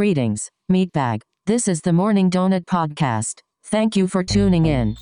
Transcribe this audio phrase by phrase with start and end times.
[0.00, 1.20] Greetings, Meatbag.
[1.44, 3.42] This is the Morning Donut Podcast.
[3.62, 4.96] Thank you for tuning in.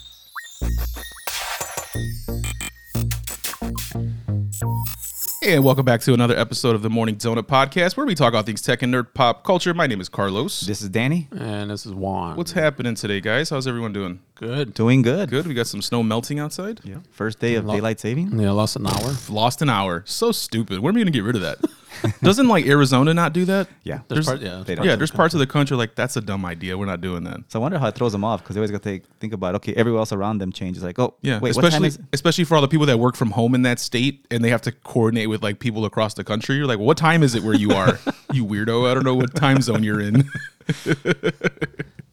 [5.45, 8.43] And welcome back to another episode of the Morning Donut Podcast, where we talk all
[8.43, 9.73] things tech and nerd pop culture.
[9.73, 10.63] My name is Carlos.
[10.63, 11.29] This is Danny.
[11.31, 12.37] And this is Juan.
[12.37, 13.51] What's happening today, guys?
[13.51, 14.19] How's everyone doing?
[14.35, 14.75] good?
[14.75, 15.31] Doing good.
[15.31, 15.47] Good.
[15.47, 16.81] We got some snow melting outside.
[16.83, 16.97] Yeah.
[17.13, 18.37] First day of daylight saving.
[18.37, 19.15] Yeah, lost an hour.
[19.29, 20.03] Lost an hour.
[20.07, 20.81] So stupid.
[20.81, 21.59] When are we gonna get rid of that?
[22.23, 23.69] Doesn't like Arizona not do that?
[23.85, 24.01] Yeah.
[24.09, 25.95] There's, There's- part, yeah, they parts Yeah, of there's the parts of the country like
[25.95, 26.77] that's a dumb idea.
[26.77, 27.41] We're not doing that.
[27.49, 29.55] So I wonder how it throws them off because they always got to think about
[29.57, 30.83] okay, everyone else around them changes.
[30.83, 31.99] Like, oh, Yeah, wait, what time especially is?
[32.13, 34.63] especially for all the people that work from home in that state and they have
[34.63, 36.57] to coordinate with like people across the country.
[36.57, 37.99] You're like, what time is it where you are?
[38.33, 38.91] you weirdo.
[38.91, 40.25] I don't know what time zone you're in.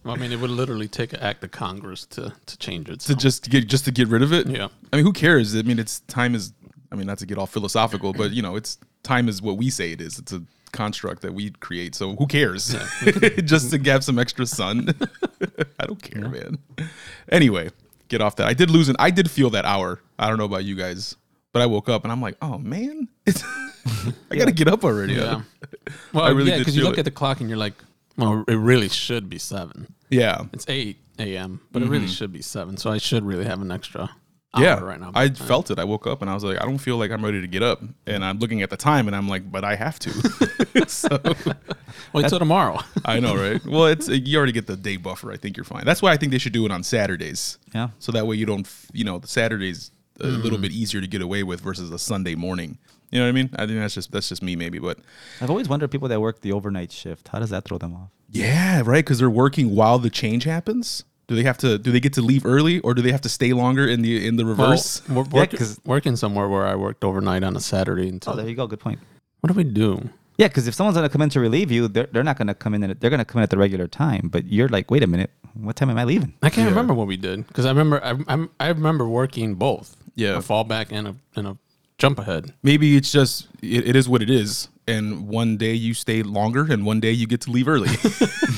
[0.03, 2.99] Well, I mean, it would literally take an act of Congress to, to change it.
[3.01, 4.45] to just to get just to get rid of it.
[4.47, 4.67] Yeah.
[4.93, 5.55] I mean, who cares?
[5.55, 6.53] I mean, it's time is.
[6.91, 9.69] I mean, not to get all philosophical, but you know, it's time is what we
[9.69, 10.19] say it is.
[10.19, 11.95] It's a construct that we create.
[11.95, 12.75] So who cares?
[13.45, 14.89] just to have some extra sun.
[15.79, 16.57] I don't care, man.
[17.31, 17.69] Anyway,
[18.07, 18.47] get off that.
[18.47, 18.95] I did lose an.
[18.99, 20.01] I did feel that hour.
[20.19, 21.15] I don't know about you guys,
[21.53, 23.43] but I woke up and I'm like, oh man, it's,
[24.29, 25.13] I got to get up already.
[25.13, 25.41] yeah.
[26.13, 26.99] Well, I really yeah, because you look it.
[26.99, 27.73] at the clock and you're like,
[28.17, 29.93] well, it really should be seven.
[30.09, 30.43] Yeah.
[30.53, 32.77] It's eight a.m., but it really should be seven.
[32.77, 34.24] So I should really have an extra Mm-hmm.
[34.57, 35.11] Yeah, right now.
[35.13, 35.79] I felt it.
[35.79, 37.63] I woke up and I was like, I don't feel like I'm ready to get
[37.63, 37.81] up.
[38.05, 40.09] And I'm looking at the time and I'm like, but I have to.
[40.87, 41.19] so
[42.13, 42.79] wait till tomorrow.
[43.05, 43.63] I know, right?
[43.65, 45.31] Well, it's you already get the day buffer.
[45.31, 45.85] I think you're fine.
[45.85, 47.57] That's why I think they should do it on Saturdays.
[47.73, 47.89] Yeah.
[47.99, 50.63] So that way you don't, you know, the Saturdays a little mm.
[50.63, 52.77] bit easier to get away with versus a Sunday morning.
[53.11, 53.49] You know what I mean?
[53.55, 54.99] I think that's just that's just me maybe, but
[55.39, 57.29] I've always wondered people that work the overnight shift.
[57.29, 58.09] How does that throw them off?
[58.29, 59.05] yeah, right.
[59.05, 61.05] Because they're working while the change happens.
[61.27, 61.77] Do they have to?
[61.77, 64.25] Do they get to leave early, or do they have to stay longer in the
[64.27, 65.01] in the reverse?
[65.09, 68.33] Well, we're Yeah, working, 'cause- working somewhere where I worked overnight on a Saturday until.
[68.33, 68.67] Oh, there you go.
[68.67, 68.99] Good point.
[69.41, 70.09] what do we do?
[70.37, 72.73] Yeah, because if someone's gonna come in to relieve you, they're, they're not gonna come
[72.73, 72.83] in.
[72.83, 74.27] At, they're gonna come in at the regular time.
[74.31, 76.33] But you're like, wait a minute, what time am I leaving?
[76.43, 76.69] I can't Yeah.
[76.71, 79.95] remember what we did because I remember I, I'm, I remember working both.
[80.15, 80.35] Yeah.
[80.37, 81.57] a fallback and a and a
[81.97, 82.53] jump ahead.
[82.63, 86.65] Maybe it's just it, it is what it is, and one day you stay longer,
[86.69, 87.89] and one day you get to leave early,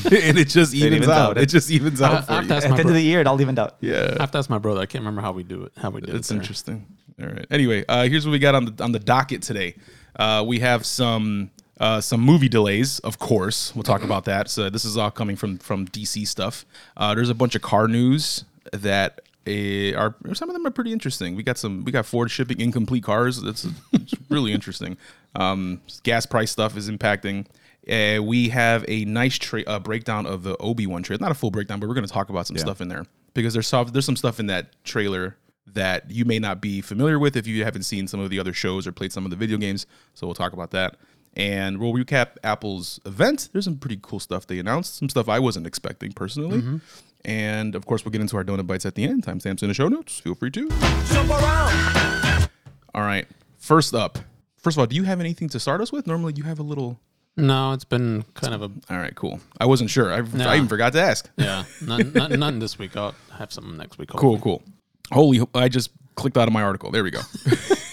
[0.05, 1.31] and it just evens, evens out.
[1.31, 1.37] out.
[1.37, 2.47] It just evens I- out for I- you.
[2.47, 3.73] that's At my the end bro- of the year, it all evened out.
[3.73, 4.81] I Yeah, have to ask my brother.
[4.81, 5.71] I can't remember how we do it.
[5.77, 6.33] How we did it's it.
[6.33, 6.41] there.
[6.41, 6.85] interesting.
[7.21, 7.45] All right.
[7.49, 9.75] Anyway, uh, here's what we got on the on the docket today.
[10.17, 11.49] Uh, we have some
[11.79, 13.73] uh, some movie delays, of course.
[13.75, 14.49] We'll talk about that.
[14.49, 16.65] So this is all coming from from DC stuff.
[16.95, 19.21] Uh, there's a bunch of car news that.
[19.47, 21.35] Uh, are some of them are pretty interesting.
[21.35, 21.84] We got some.
[21.84, 23.41] We got Ford shipping incomplete cars.
[23.41, 24.97] That's it's really interesting.
[25.35, 27.46] Um, gas price stuff is impacting.
[27.88, 31.22] Uh, we have a nice tra- uh, breakdown of the Obi Wan trailer.
[31.22, 33.53] Not a full breakdown, but we're going to talk about some stuff in there because
[33.53, 35.38] there's some, there's some stuff in that trailer
[35.68, 38.53] that you may not be familiar with if you haven't seen some of the other
[38.53, 39.85] shows or played some of the video games.
[40.16, 40.96] So we'll talk about that.
[41.37, 43.49] And we'll recap Apple's event.
[43.53, 46.57] There's some pretty cool stuff they announced, some stuff I wasn't expecting personally.
[46.57, 46.77] Mm-hmm.
[47.25, 49.23] And of course, we'll get into our donut bytes at the end.
[49.23, 50.19] Timestamps in the show notes.
[50.19, 50.67] Feel free to.
[51.07, 52.49] jump around.
[52.95, 53.27] All right.
[53.59, 54.17] First up.
[54.57, 56.07] First of all, do you have anything to start us with?
[56.07, 56.99] Normally, you have a little.
[57.35, 59.39] No, it's been kind of a All right, cool.
[59.59, 60.11] I wasn't sure.
[60.11, 60.47] I, No.
[60.49, 61.29] I even forgot to ask.
[61.37, 61.65] yeah.
[61.85, 62.97] None, none, none this week.
[62.97, 64.09] I'll have something next week.
[64.09, 64.63] Cool, cool.
[65.11, 66.89] Holy, I just clicked out of my article.
[66.89, 67.19] There we go.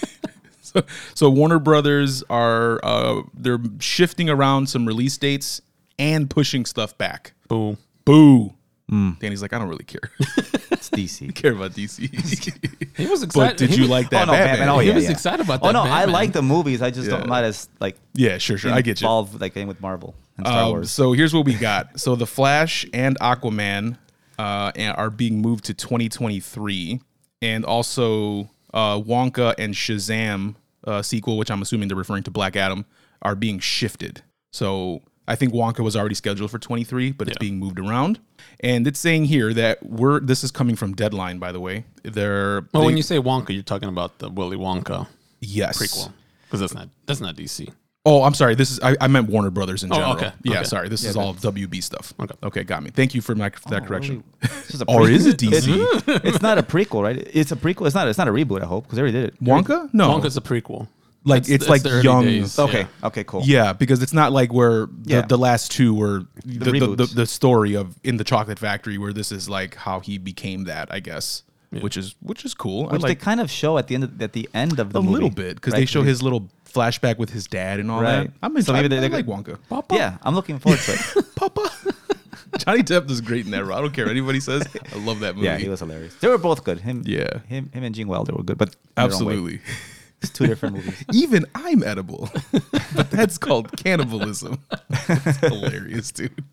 [0.75, 0.81] so,
[1.15, 5.61] so Warner Brothers are uh, they're shifting around some release dates
[5.97, 7.33] and pushing stuff back.
[7.47, 7.77] Boo.
[8.03, 8.53] Boo.
[8.89, 10.11] Danny's like, I don't really care.
[10.71, 11.33] It's DC.
[11.35, 11.99] care about DC.
[12.97, 13.57] He was but excited.
[13.57, 14.23] did he you was- like that?
[14.27, 14.47] oh no, Batman?
[14.57, 14.69] Batman.
[14.69, 15.11] Oh He yeah, was yeah.
[15.11, 16.81] excited about Oh that no, I like the movies.
[16.81, 17.11] I just Yeah.
[17.15, 17.23] don't.
[17.23, 18.71] I'm not as like Yeah, sure, sure.
[18.71, 19.05] I get you.
[19.05, 20.91] involved like in with Marvel and Star Um, Wars.
[20.91, 21.99] So here's what we got.
[21.99, 23.97] So the Flash and Aquaman
[24.37, 26.99] uh, are being moved to 2023,
[27.41, 32.55] and also uh, Wonka and Shazam uh, sequel, which I'm assuming they're referring to Black
[32.55, 32.85] Adam,
[33.21, 34.21] are being shifted.
[34.53, 37.39] So I think Wonka was already scheduled for 23, but it's Yeah.
[37.39, 38.19] being moved around.
[38.59, 40.19] And it's saying here that we're.
[40.19, 41.85] This is coming from Deadline, by the way.
[42.03, 42.61] They're.
[42.73, 45.07] Well, they- when you say Wonka, you're talking about the Willy Wonka
[45.41, 46.11] yes prequel
[46.45, 47.71] because that's not that's not DC.
[48.07, 48.53] Oh, I'm sorry.
[48.53, 50.13] This is I, I meant Warner Brothers in Oh, general.
[50.13, 50.63] okay, Yeah, okay.
[50.65, 50.89] sorry.
[50.89, 52.13] This is all WB stuff.
[52.19, 52.35] Okay.
[52.43, 52.91] Okay, got me.
[52.91, 54.23] Thank you for my, that oh, correction.
[54.43, 55.53] It's just a Or is it DC?
[55.67, 57.17] It's, it's not a prequel, right?
[57.33, 57.87] It's a prequel.
[57.87, 58.07] It's not.
[58.07, 58.61] It's not a reboot.
[58.61, 59.43] I hope because they already did it.
[59.43, 59.91] Wonka?
[59.93, 60.09] No.
[60.09, 60.87] Wonka's a prequel.
[61.23, 62.23] like That's- it's that's like the early young.
[62.25, 62.59] days.
[62.59, 62.81] Okay.
[62.81, 63.07] Yeah.
[63.07, 63.23] Okay.
[63.23, 63.41] Cool.
[63.43, 65.21] Yeah, because it's not like where the, Yeah.
[65.21, 67.15] the last two were the, the, the, reboots.
[67.15, 70.89] the story of in the chocolate factory where this is like how he became that,
[70.91, 71.41] I guess.
[71.81, 72.83] Which is which is cool.
[72.85, 74.93] Which I they like kind of show at the end of, at the end of
[74.93, 75.79] the a movie, little bit because right?
[75.79, 78.25] they show his little flashback with his dad and all Right.
[78.25, 78.31] that.
[78.43, 79.57] I'm So so maybe I, they- I like Wonka.
[79.69, 79.95] Papa.
[79.95, 81.25] Yeah, I'm looking forward to it.
[81.35, 81.69] Papa.
[82.59, 83.77] Johnny Depp is great in that role.
[83.77, 84.65] I don't care what anybody says.
[84.93, 85.45] I love that movie.
[85.47, 86.15] yeah, he was hilarious.
[86.15, 86.79] They were both good.
[86.79, 87.39] Him, Yeah.
[87.47, 89.13] him, him, and Gene Wilder were good, but in their own way.
[89.13, 89.59] Absolutely.
[90.21, 91.03] It's two different movies.
[91.13, 92.29] Even I'm edible.
[92.95, 94.59] but that's called cannibalism.
[95.07, 96.43] That's hilarious, dude.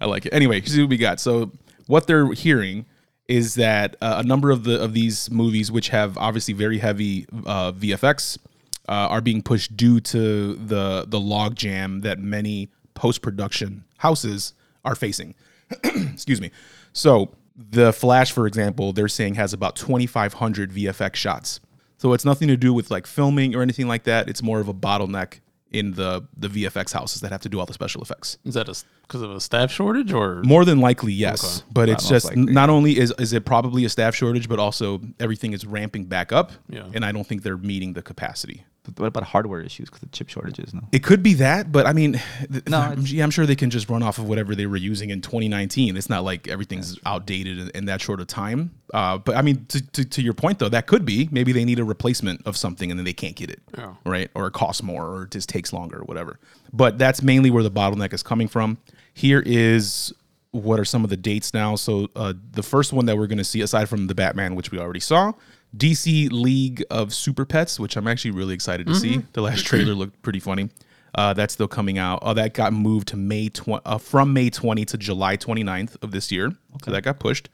[0.00, 0.32] I like it.
[0.32, 1.20] Anyway, see what we got.
[1.20, 1.52] So
[1.86, 2.86] what they're hearing
[3.28, 7.26] is that uh, a number of the of these movies, which have obviously very heavy
[7.44, 8.38] uh, VFX,
[8.88, 14.54] uh, are being pushed due to the the log jam that many post production houses
[14.84, 15.34] are facing.
[15.84, 16.50] Excuse me.
[16.92, 21.60] So the Flash, for example, they're saying has about 2,500 VFX shots.
[21.98, 24.28] So it's nothing to do with like filming or anything like that.
[24.28, 25.40] It's more of a bottleneck
[25.70, 28.38] in the the VFX houses that have to do all the special effects.
[28.44, 28.66] Is that
[29.02, 31.62] because of a staff shortage or More than likely, yes.
[31.70, 32.44] But it's just likely.
[32.52, 36.32] not only is is it probably a staff shortage, but also everything is ramping back
[36.32, 36.52] up.
[36.68, 36.86] Yeah.
[36.94, 38.64] And I don't think they're meeting the capacity.
[38.94, 40.72] But what about hardware issues because of chip shortages?
[40.74, 40.80] No.
[40.92, 42.20] It could be that, but I mean,
[42.52, 44.76] th- No, I'm, yeah, I'm sure they can just run off of whatever they were
[44.76, 45.96] using in 2019.
[45.96, 48.70] It's not like everything's outdated in, in that short of time.
[48.92, 51.64] Uh, but I mean, to, to, to your point though, that could be maybe they
[51.64, 53.94] need a replacement of something and then they can't get it, Yeah.
[54.04, 54.30] right?
[54.34, 56.38] Or it costs more, or it just takes longer, or whatever.
[56.72, 58.78] But that's mainly where the bottleneck is coming from.
[59.14, 60.12] Here is
[60.52, 61.76] what are some of the dates now.
[61.76, 64.70] So uh, the first one that we're going to see, aside from the Batman, which
[64.70, 65.32] we already saw,
[65.76, 69.22] DC League of Super Pets, which I'm actually really excited to see.
[69.32, 70.70] The last trailer looked pretty funny.
[71.14, 72.20] Uh, that's still coming out.
[72.22, 76.10] Oh, that got moved to May tw- uh, from May 20 to July 29th of
[76.10, 76.52] this year.
[76.84, 77.48] So that got pushed.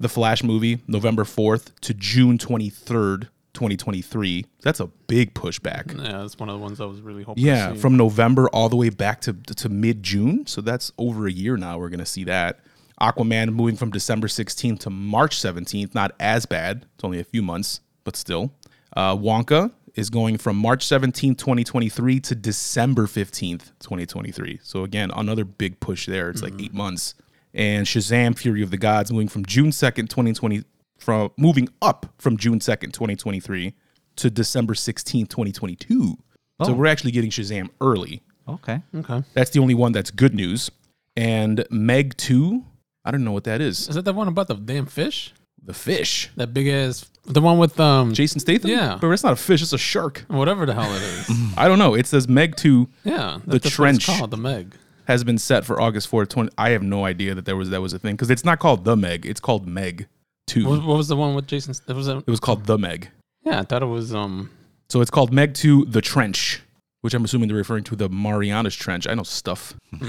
[0.00, 4.44] The Flash movie, November 4th to June 23rd, 2023.
[4.62, 5.96] That's a big pushback.
[5.96, 7.44] yeah, that's one of the ones I was really hoping.
[7.44, 7.80] Yeah, to see.
[7.80, 10.46] from November all the way back to to mid June.
[10.46, 11.78] So that's over a year now.
[11.78, 12.60] We're gonna see that.
[13.00, 15.94] Aquaman moving from December 16th to March 17th.
[15.94, 16.86] Not as bad.
[16.94, 18.52] It's only a few months, but still.
[18.96, 24.60] Uh, Wonka is going from March 17th, 2023 to December 15th, 2023.
[24.62, 26.30] So again, another big push there.
[26.30, 27.14] It's like eight months.
[27.54, 30.62] And Shazam: Fury of the Gods moving from June 2nd, 2020
[30.98, 33.74] from moving up from June 2nd, 2023
[34.16, 36.16] to December 16th, 2022.
[36.64, 38.22] So we're actually getting Shazam early.
[38.48, 38.80] Okay.
[38.94, 39.22] okay.
[39.34, 40.70] That's the only one that's good news.
[41.16, 42.64] And Meg 2,
[43.08, 43.88] I don't know what that is.
[43.88, 45.32] Is that the one about the damn fish?
[45.64, 46.30] The fish.
[46.36, 48.68] That big ass, the one with um, Jason Statham?
[48.70, 48.98] Yeah.
[49.00, 50.26] But it's not a fish, it's a shark.
[50.28, 51.30] whatever the hell it is.
[51.56, 51.94] I don't know.
[51.94, 54.06] It says Meg 2 yeah, The trench.
[54.06, 54.74] called the Meg.
[55.06, 56.50] has been set for August 4th, 20.
[56.58, 58.84] I have no idea that there was that was a thing because it's not called
[58.84, 59.24] The Meg.
[59.24, 60.06] It's called Meg
[60.48, 60.68] 2.
[60.68, 61.74] What, what was the one with Jason?
[61.88, 63.08] It was a, it was called The Meg.
[63.42, 64.50] yeah, I thought it was um.
[64.90, 66.62] So it's called Meg 2 The Trench,
[67.00, 69.06] which I'm assuming they're referring to the Marianas Trench.
[69.06, 69.74] I know stuff.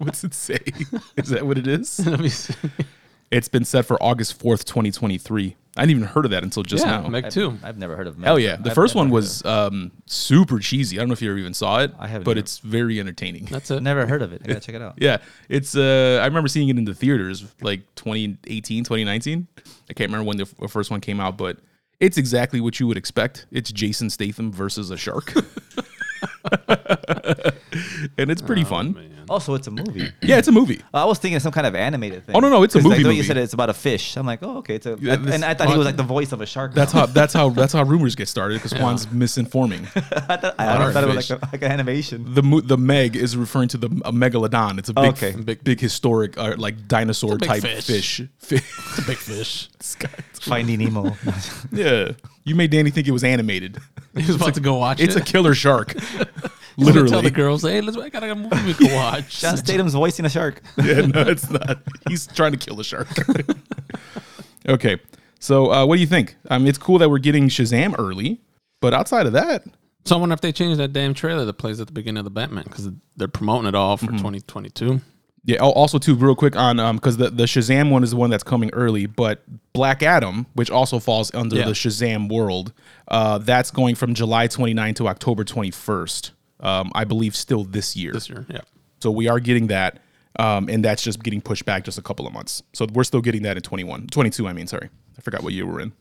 [0.04, 0.60] What's it say?
[1.16, 1.98] Is that what it is?
[2.06, 2.54] let me see.
[3.30, 5.56] It's been set for August 4th, 2023.
[5.76, 7.08] I hadn't even heard of that until just yeah, now.
[7.08, 7.56] Meg I've, too.
[7.62, 8.18] I've never heard of.
[8.18, 8.56] Hell yeah.
[8.56, 10.98] The I've first never one heard was um, super cheesy.
[10.98, 12.40] I don't know if you ever even saw it, I haven't but either.
[12.40, 13.44] it's very entertaining.
[13.44, 13.78] That's of it.
[13.78, 13.82] it.
[13.82, 14.42] Never heard of it.
[14.44, 14.94] I gotta check it out.
[14.96, 15.18] Yeah,
[15.48, 15.76] it's.
[15.76, 19.46] Uh, I remember seeing it in the theaters like 2018, 2019.
[19.58, 21.58] I can't remember when the f- first one came out, but
[22.00, 23.46] it's exactly what you would expect.
[23.52, 25.32] It's Jason Statham versus a shark,
[28.18, 28.94] and it's pretty fun.
[28.94, 29.06] Man.
[29.28, 30.08] Also, it's a movie.
[30.22, 30.80] Yeah, it's a movie.
[30.94, 32.36] I was thinking some kind of animated thing.
[32.36, 34.16] Oh, no, no, it's a 'Cause, like, movie you said it's about a fish.
[34.16, 34.96] I'm like, oh, okay, it's a.
[35.00, 36.74] Yeah, this- and I thought he was like the voice of a shark.
[36.74, 37.00] That's now.
[37.00, 37.06] how.
[37.06, 37.48] That's how.
[37.50, 39.86] That's how rumors get started because Juan's misinforming.
[40.28, 42.34] I thought, I Alright, thought it was like, a, like an animation.
[42.34, 44.78] The the Meg is referring to the a megalodon.
[44.78, 45.32] It's a big, Okay.
[45.32, 47.86] big, big historic, uh, like dinosaur big type fish.
[47.86, 48.22] fish.
[48.38, 48.62] Fish.
[48.90, 49.68] It's a big fish.
[49.80, 50.08] This guy-
[50.42, 51.16] Finding Nemo.
[51.72, 52.12] yeah,
[52.44, 53.78] you made Danny think it was animated.
[54.16, 55.04] He was about to go watch it.
[55.04, 55.94] It's a killer shark.
[56.86, 57.96] He's gonna tell the girls, "Hey, let's.
[57.96, 60.62] I got a movie we can watch." John Statham's voicing a shark.
[60.82, 61.78] yeah, no, it's not.
[62.08, 63.08] He's trying to kill the shark.
[64.68, 64.98] okay,
[65.38, 66.36] so uh, what do you think?
[66.48, 68.40] I mean, it's cool that we're getting Shazam early,
[68.80, 69.64] but outside of that,
[70.04, 72.24] So I wonder if they changed that damn trailer that plays at the beginning of
[72.24, 74.16] the Batman because they're promoting it all for Mm-hmm.
[74.18, 75.00] 2022.
[75.44, 75.58] yeah.
[75.60, 78.30] oh, Also, too, real quick on um, because the the Shazam one is the one
[78.30, 81.66] that's coming early, but Black Adam, which also falls under Yeah.
[81.66, 82.72] the Shazam world,
[83.08, 86.30] uh, that's going from July 29 to October 21st.
[86.60, 88.12] Um, I believe still this year.
[88.12, 88.60] This year, yeah.
[89.00, 89.98] So we are getting that.
[90.38, 92.62] Um, and that's just getting pushed back just a couple of months.
[92.72, 94.88] So we're still getting that in 21, 22, I mean, sorry.
[95.18, 95.92] I forgot what year we're in.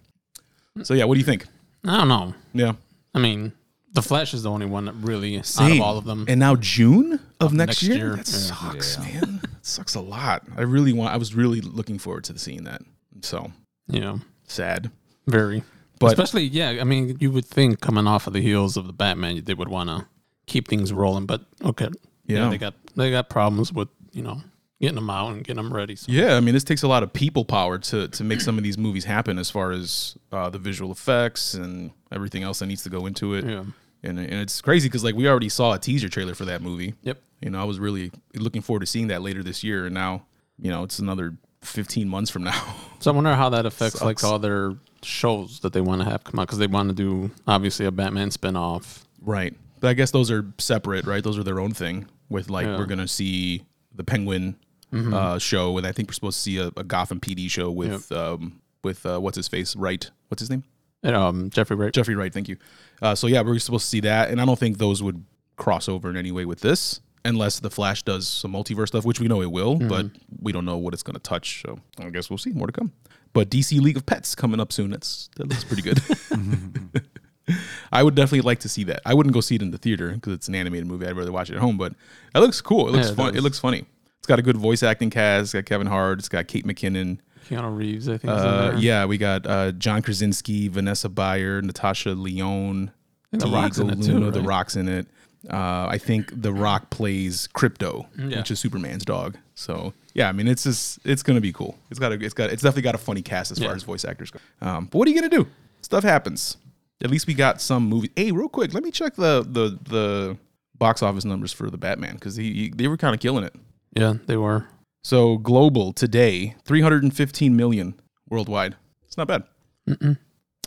[0.84, 1.48] So yeah, what do you think?
[1.86, 2.34] I don't know.
[2.54, 2.74] Yeah.
[3.16, 3.54] I mean,
[3.94, 6.26] the Flash is the only one that really out of all of them.
[6.28, 7.98] And now June of, next, next year?
[7.98, 8.54] year, That yeah.
[8.54, 9.42] sucks, man.
[9.44, 10.46] It sucks a lot.
[10.56, 12.82] I really want I was really looking forward to seeing that.
[13.22, 13.52] So
[13.88, 14.92] you know, sad.
[15.28, 15.64] very.
[16.00, 16.78] But- Especially, yeah.
[16.80, 19.68] I mean, you would think coming off of the heels of the Batman, they would
[19.68, 20.08] want to
[20.50, 21.26] keep things rolling.
[21.26, 21.88] But okay,
[22.28, 22.50] Yeah.
[22.50, 24.42] they got they got problems with you know
[24.82, 25.96] getting them out and getting them ready.
[25.96, 26.12] So.
[26.12, 28.64] Yeah, I mean, this takes a lot of people power to to make some of
[28.64, 32.84] these movies happen as far as uh, the visual effects and everything else that needs
[32.84, 33.46] to go into it.
[33.46, 33.64] Yeah.
[34.02, 36.94] And, and it's crazy because like we already saw a teaser trailer for that movie.
[37.04, 37.18] Yep.
[37.42, 40.24] You know, I was really looking forward to seeing that later this year, and now,
[40.58, 42.76] you know, it's another 15 months from now.
[43.02, 46.26] So I wonder how that affects like all their shows that they want to have
[46.26, 49.04] come out because they want to do obviously a Batman spinoff.
[49.22, 49.54] Right.
[49.80, 51.24] But I guess those are separate, right?
[51.24, 52.08] Those are their own thing.
[52.30, 52.78] With like, Yeah.
[52.78, 53.64] we're gonna see
[53.96, 54.56] the Penguin
[54.94, 58.12] uh, show, and I think we're supposed to see a, a Gotham PD show with
[58.12, 60.10] um, with uh, what's his face, Wright?
[60.30, 60.64] What's his name?
[61.04, 61.94] And, um, Jeffrey Wright.
[61.94, 62.34] Jeffrey Wright.
[62.34, 62.58] Thank you.
[63.02, 65.24] Uh, so yeah, we're supposed to see that, and I don't think those would
[65.56, 69.20] cross over in any way with this, unless the Flash does some multiverse stuff, which
[69.20, 70.08] we know it will, but
[70.42, 71.62] we don't know what it's gonna touch.
[71.62, 72.52] So I guess we'll see.
[72.52, 72.92] More to come.
[73.32, 74.90] But DC League of Pets coming up soon.
[74.90, 76.02] That's that looks pretty good.
[77.92, 79.02] I would definitely like to see that.
[79.06, 81.06] I wouldn't go see it in the theater because it's an animated movie.
[81.08, 81.78] I'd rather watch it at home.
[81.78, 81.94] But
[82.36, 82.88] it looks cool.
[82.88, 83.36] It looks Yeah, fun.
[83.36, 83.86] It looks funny.
[84.18, 85.44] It's got a good voice acting cast.
[85.46, 86.20] It's got Kevin Hart.
[86.20, 87.20] It's got Kate McKinnon.
[87.50, 88.32] Keanu Reeves, I think.
[88.32, 92.92] Uh, yeah, we got uh, John Krasinski, Vanessa Bayer, Natasha Lyonne,
[93.32, 94.42] The Rock's in it too, Luna, The?
[94.42, 95.08] Rock's in it.
[95.50, 98.38] Uh, I think The Rock plays Krypto, Mm, Yeah.
[98.40, 99.38] which is Superman's dog.
[99.56, 101.78] So yeah, I mean it's just it's gonna be cool.
[101.90, 104.04] It's got a, it's got it's definitely got a funny cast as far as voice
[104.06, 104.40] actors go.
[104.62, 105.48] Um, but what are you gonna do?
[105.82, 106.58] Stuff happens.
[107.04, 108.12] At least we got some movie.
[108.16, 110.38] Hey, real quick, let me check the the the
[110.78, 113.56] box office numbers for the Batman because he, he they were kind of killing it.
[113.96, 114.66] yeah, they were.
[115.04, 118.76] So global today, 315 million worldwide.
[119.08, 119.44] It's not bad.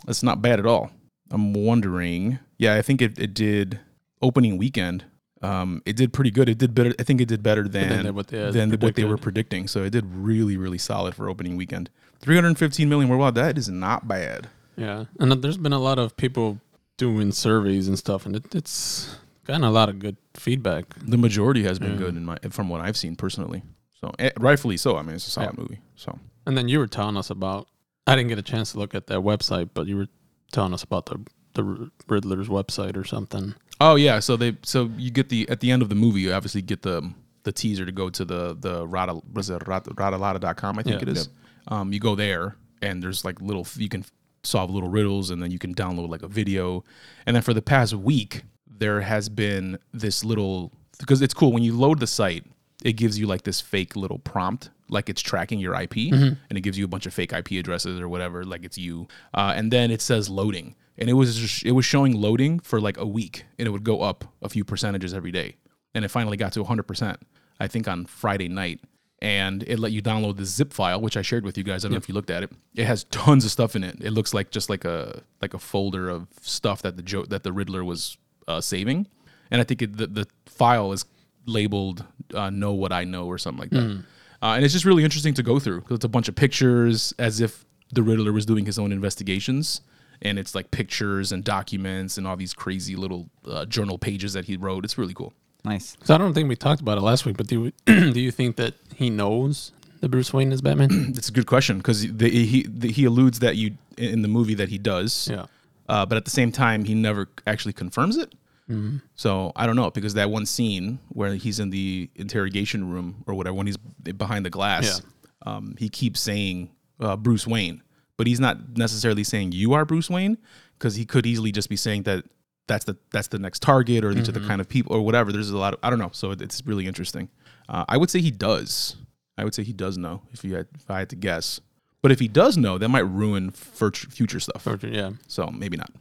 [0.05, 0.91] That's not bad at all.
[1.31, 2.39] I'm wondering.
[2.57, 3.79] Yeah, I think it, it did
[4.21, 5.05] opening weekend.
[5.41, 6.49] Um, it did pretty good.
[6.49, 6.93] It did better.
[6.99, 9.67] I think it did better than than what they than what they were predicting.
[9.67, 11.89] So it did really really solid for opening weekend.
[12.21, 13.35] 315 million worldwide.
[13.35, 14.49] That is not bad.
[14.77, 16.59] Yeah, and there's been a lot of people
[16.97, 19.15] doing surveys and stuff, and it, it's
[19.45, 20.85] gotten a lot of good feedback.
[20.99, 21.97] The majority has been Yeah.
[21.97, 23.63] good in my from what I've seen personally.
[23.99, 24.97] So eh, rightfully so.
[24.97, 25.61] I mean, it's a solid Yeah.
[25.61, 25.79] movie.
[25.95, 27.67] So And then you were telling us about.
[28.05, 30.07] I didn't get a chance to look at that website, but you were
[30.51, 31.19] telling us about the
[31.55, 33.53] the Riddler's website or something.
[33.79, 36.33] Oh yeah, so they so you get the at the end of the movie, you
[36.33, 37.13] obviously get the
[37.43, 41.09] the teaser to go to the the rada was it rada, rataalada.com, I think Yeah.
[41.09, 41.29] it is.
[41.67, 44.03] Um, you go there and there's like little you can
[44.43, 46.83] solve little riddles and then you can download like a video.
[47.25, 51.63] And then for the past week, there has been this little because it's cool when
[51.63, 52.45] you load the site,
[52.83, 56.61] it gives you like this fake little prompt, like it's tracking your IP, and it
[56.61, 59.07] gives you a bunch of fake IP addresses or whatever, like it's you.
[59.33, 62.79] Uh, and then it says loading, and it was just, it was showing loading for
[62.81, 65.55] like a week, and it would go up a few percentages every day,
[65.95, 67.19] and it finally got to 100 percent,
[67.59, 68.79] I think on Friday night.
[69.23, 71.85] And it let you download the zip file, which I shared with you guys.
[71.85, 72.51] I don't know if you looked at it.
[72.75, 73.95] It has tons of stuff in it.
[74.01, 77.43] It looks like just like a like a folder of stuff that the jo- that
[77.43, 78.17] the Riddler was
[78.49, 79.07] uh, saving,
[79.49, 81.05] and I think it, the the file is
[81.45, 82.03] labeled
[82.33, 84.03] uh, "Know What I Know" or something like that.
[84.41, 87.13] Uh, and it's just really interesting to go through because it's a bunch of pictures
[87.17, 89.79] as if the Riddler was doing his own investigations,
[90.21, 94.43] and it's like pictures and documents and all these crazy little uh, journal pages that
[94.45, 94.83] he wrote.
[94.83, 95.31] It's really cool.
[95.65, 95.95] Nice.
[96.03, 98.31] So I don't think we talked about it last week, but do you, do you
[98.31, 99.71] think that he knows
[100.01, 101.13] that Bruce Wayne is Batman?
[101.17, 104.69] It's a good question because he the, he alludes that you in the movie that
[104.69, 105.45] he does, yeah.
[105.87, 108.33] uh, but at the same time he never actually confirms it.
[108.69, 108.97] Mm-hmm.
[109.15, 113.33] So I don't know because that one scene where he's in the interrogation room or
[113.33, 115.01] whatever when he's behind the glass,
[115.45, 116.69] um, he keeps saying
[116.99, 117.81] uh, Bruce Wayne,
[118.17, 120.37] but he's not necessarily saying you are Bruce Wayne
[120.77, 122.25] because he could easily just be saying that
[122.67, 125.31] that's the that's the next target or these are the kind of people or whatever.
[125.31, 126.11] There's a lot of I don't know.
[126.13, 127.29] So it, it's really interesting.
[127.69, 128.95] Uh, I would say he does.
[129.37, 131.59] I would say he does know if you had if I had to guess.
[132.01, 134.67] But if he does know, that might ruin future stuff.
[134.67, 135.11] Or- yeah.
[135.27, 135.91] So maybe not.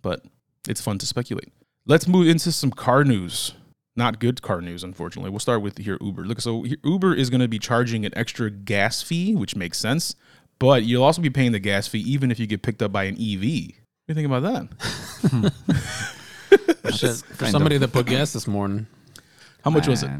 [0.00, 0.24] But
[0.68, 1.52] it's fun to speculate.
[1.84, 3.52] Let's move into some car news.
[3.96, 5.30] Not good car news, unfortunately.
[5.30, 6.26] We'll start with here Uber.
[6.26, 10.14] Look, so Uber is going to be charging an extra gas fee, which makes sense.
[10.58, 13.04] But you'll also be paying the gas fee even if you get picked up by
[13.04, 13.40] an EV.
[13.40, 13.74] What do
[14.08, 15.52] you think about that?
[16.94, 18.86] Shit, for kind somebody that put gas this morning,
[19.64, 20.10] How much was it?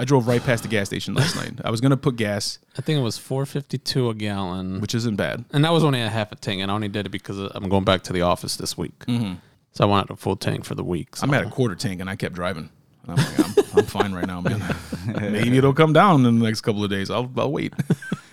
[0.00, 0.02] Man.
[0.02, 1.52] I drove right past the gas station last night.
[1.64, 4.80] I was going to put gas, I think it was four fifty two a gallon,
[4.80, 5.44] which isn't bad.
[5.52, 7.68] and that was only a half a tank, and I only did it because I'm
[7.68, 9.34] going back to the office this week, Mm-hmm.
[9.72, 11.16] so I wanted a full tank for the week.
[11.16, 11.24] So.
[11.26, 12.70] I'm at a quarter tank and I kept driving.
[13.06, 13.38] And I'm like,
[13.74, 14.62] I'm, I'm fine right now, man.
[15.06, 17.10] Maybe it'll come down in the next couple of days.
[17.10, 17.72] I'll, I'll wait.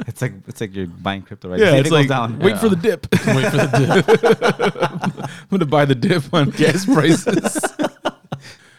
[0.07, 1.65] It's like it's like you're buying crypto right now.
[1.65, 2.39] Yeah, See if it's it goes like down.
[2.39, 3.07] wait for the dip.
[3.11, 5.21] Wait for the dip.
[5.21, 7.59] I'm gonna buy the dip on gas prices.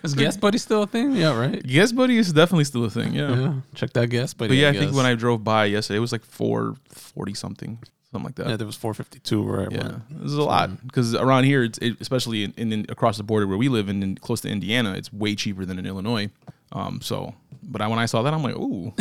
[0.03, 1.13] Is Gas Buddy still a thing?
[1.13, 1.63] Yeah, right.
[1.67, 3.13] gas buddy is definitely still a thing.
[3.15, 3.35] Yeah.
[3.37, 4.49] Yeah, check that Gas Buddy.
[4.51, 4.97] But yeah, I, think guess.
[4.97, 7.79] when I drove by yesterday, it was like four forty something,
[8.13, 8.49] something like that.
[8.49, 10.23] yeah, there was four fifty two where I Yeah, went.
[10.23, 13.25] this is a lot because around here, it's it, especially in, in, in across the
[13.25, 16.29] border where we live and in, close to Indiana, it's way cheaper than in Illinois.
[16.71, 18.93] Um, so, but I, when I saw that, I'm like, ooh,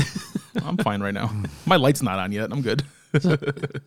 [0.63, 1.29] I'm fine right now.
[1.65, 2.49] My light's not on yet.
[2.51, 2.83] I'm good.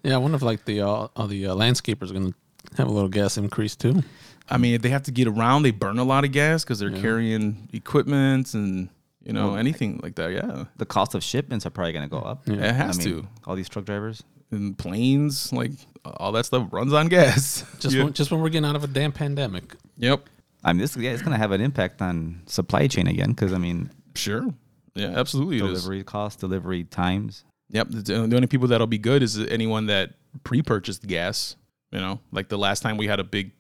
[0.02, 2.32] Yeah, I wonder if like the uh, all the uh, landscapers are gonna
[2.76, 4.02] have a little gas increase too.
[4.50, 6.78] I mean, if they have to get around, they burn a lot of gas because
[6.78, 8.88] they're carrying equipment and
[9.22, 10.32] you know anything like that.
[10.32, 12.48] Yeah, The cost of shipments are probably going to go up.
[12.48, 12.54] Yeah.
[12.70, 13.28] it has I mean, to.
[13.46, 14.22] All these truck drivers.
[14.50, 15.72] and planes, like
[16.04, 17.64] all that stuff runs on gas.
[17.78, 18.04] Just Yeah.
[18.04, 19.76] when, just when we're getting out of a damn pandemic.
[19.98, 20.28] Yep.
[20.64, 23.58] I mean, this yeah, it's gonna have an impact on supply chain again because I
[23.58, 24.48] mean, Sure.
[24.94, 25.58] Yeah, absolutely.
[25.58, 27.44] delivery costs, delivery times.
[27.70, 27.88] Yep.
[27.90, 31.54] The the only people that'll be good is anyone that pre-purchased gas.
[31.92, 33.52] You know, like the last time we had a big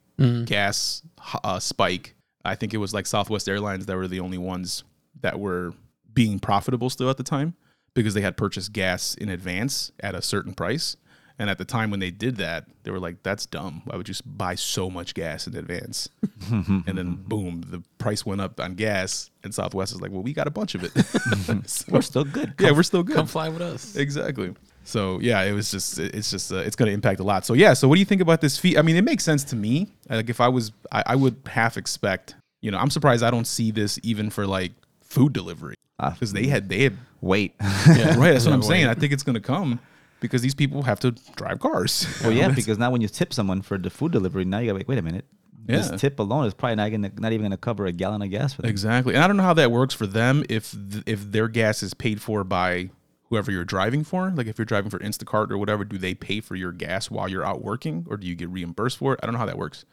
[0.44, 1.02] gas
[1.44, 4.84] uh, spike, I think it was like Southwest Airlines that were the only ones
[5.20, 5.72] that were
[6.12, 7.54] being profitable still at the time
[7.94, 10.96] because they had purchased gas in advance at a certain price.
[11.38, 13.80] And at the time when they did that, they were like, "That's dumb.
[13.86, 16.06] Why would you just buy so much gas in advance?"
[16.50, 20.34] and then boom, the price went up on gas, and Southwest is like, "Well, we
[20.34, 20.92] got a bunch of it.
[21.66, 22.52] So- We're still good.
[22.60, 23.16] yeah, we're still good.
[23.16, 23.96] Come fly with us.
[23.96, 24.54] Exactly.
[24.84, 27.44] So yeah, it was just it's just uh, it's going to impact a lot.
[27.46, 28.76] So yeah, so what do you think about this fee?
[28.76, 29.92] I mean, it makes sense to me.
[30.08, 32.34] Like if I was, I, I would half expect.
[32.62, 34.72] You know, I'm surprised I don't see this even for like
[35.02, 36.10] food delivery Ah.
[36.10, 37.54] because they had they had Wait.
[37.60, 38.16] Yeah.
[38.18, 38.32] right.
[38.32, 38.86] That's what I'm saying.
[38.86, 39.78] I think it's going to come
[40.20, 42.06] because these people have to drive cars.
[42.22, 44.76] well, yeah, because now when you tip someone for the food delivery, now you gotta
[44.78, 44.88] wait.
[44.88, 45.24] Wait a minute.
[45.68, 45.76] Yeah.
[45.76, 48.54] This tip alone is probably not gonna not even gonna cover a gallon of gas
[48.54, 48.70] for them.
[48.70, 49.14] Exactly.
[49.14, 51.94] And I don't know how that works for them if th- if their gas is
[51.94, 52.90] paid for by
[53.30, 54.30] whoever you're driving for.
[54.34, 57.28] Like if you're driving for Instacart or whatever, do they pay for your gas while
[57.28, 59.20] you're out working or do you get reimbursed for it?
[59.22, 59.84] I don't know how that works.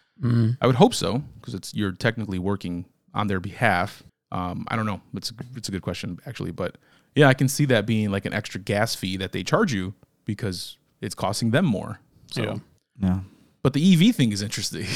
[0.61, 4.01] I would hope so because it's you're technically working on their behalf.
[4.31, 4.99] Um, I don't know.
[5.13, 6.77] It's a, it's a good question actually, but
[7.15, 9.93] yeah, I can see that being like an extra gas fee that they charge you
[10.25, 11.99] because it's costing them more.
[12.31, 12.55] So, Yeah.
[12.99, 13.19] Yeah.
[13.61, 14.87] but the EV thing is interesting.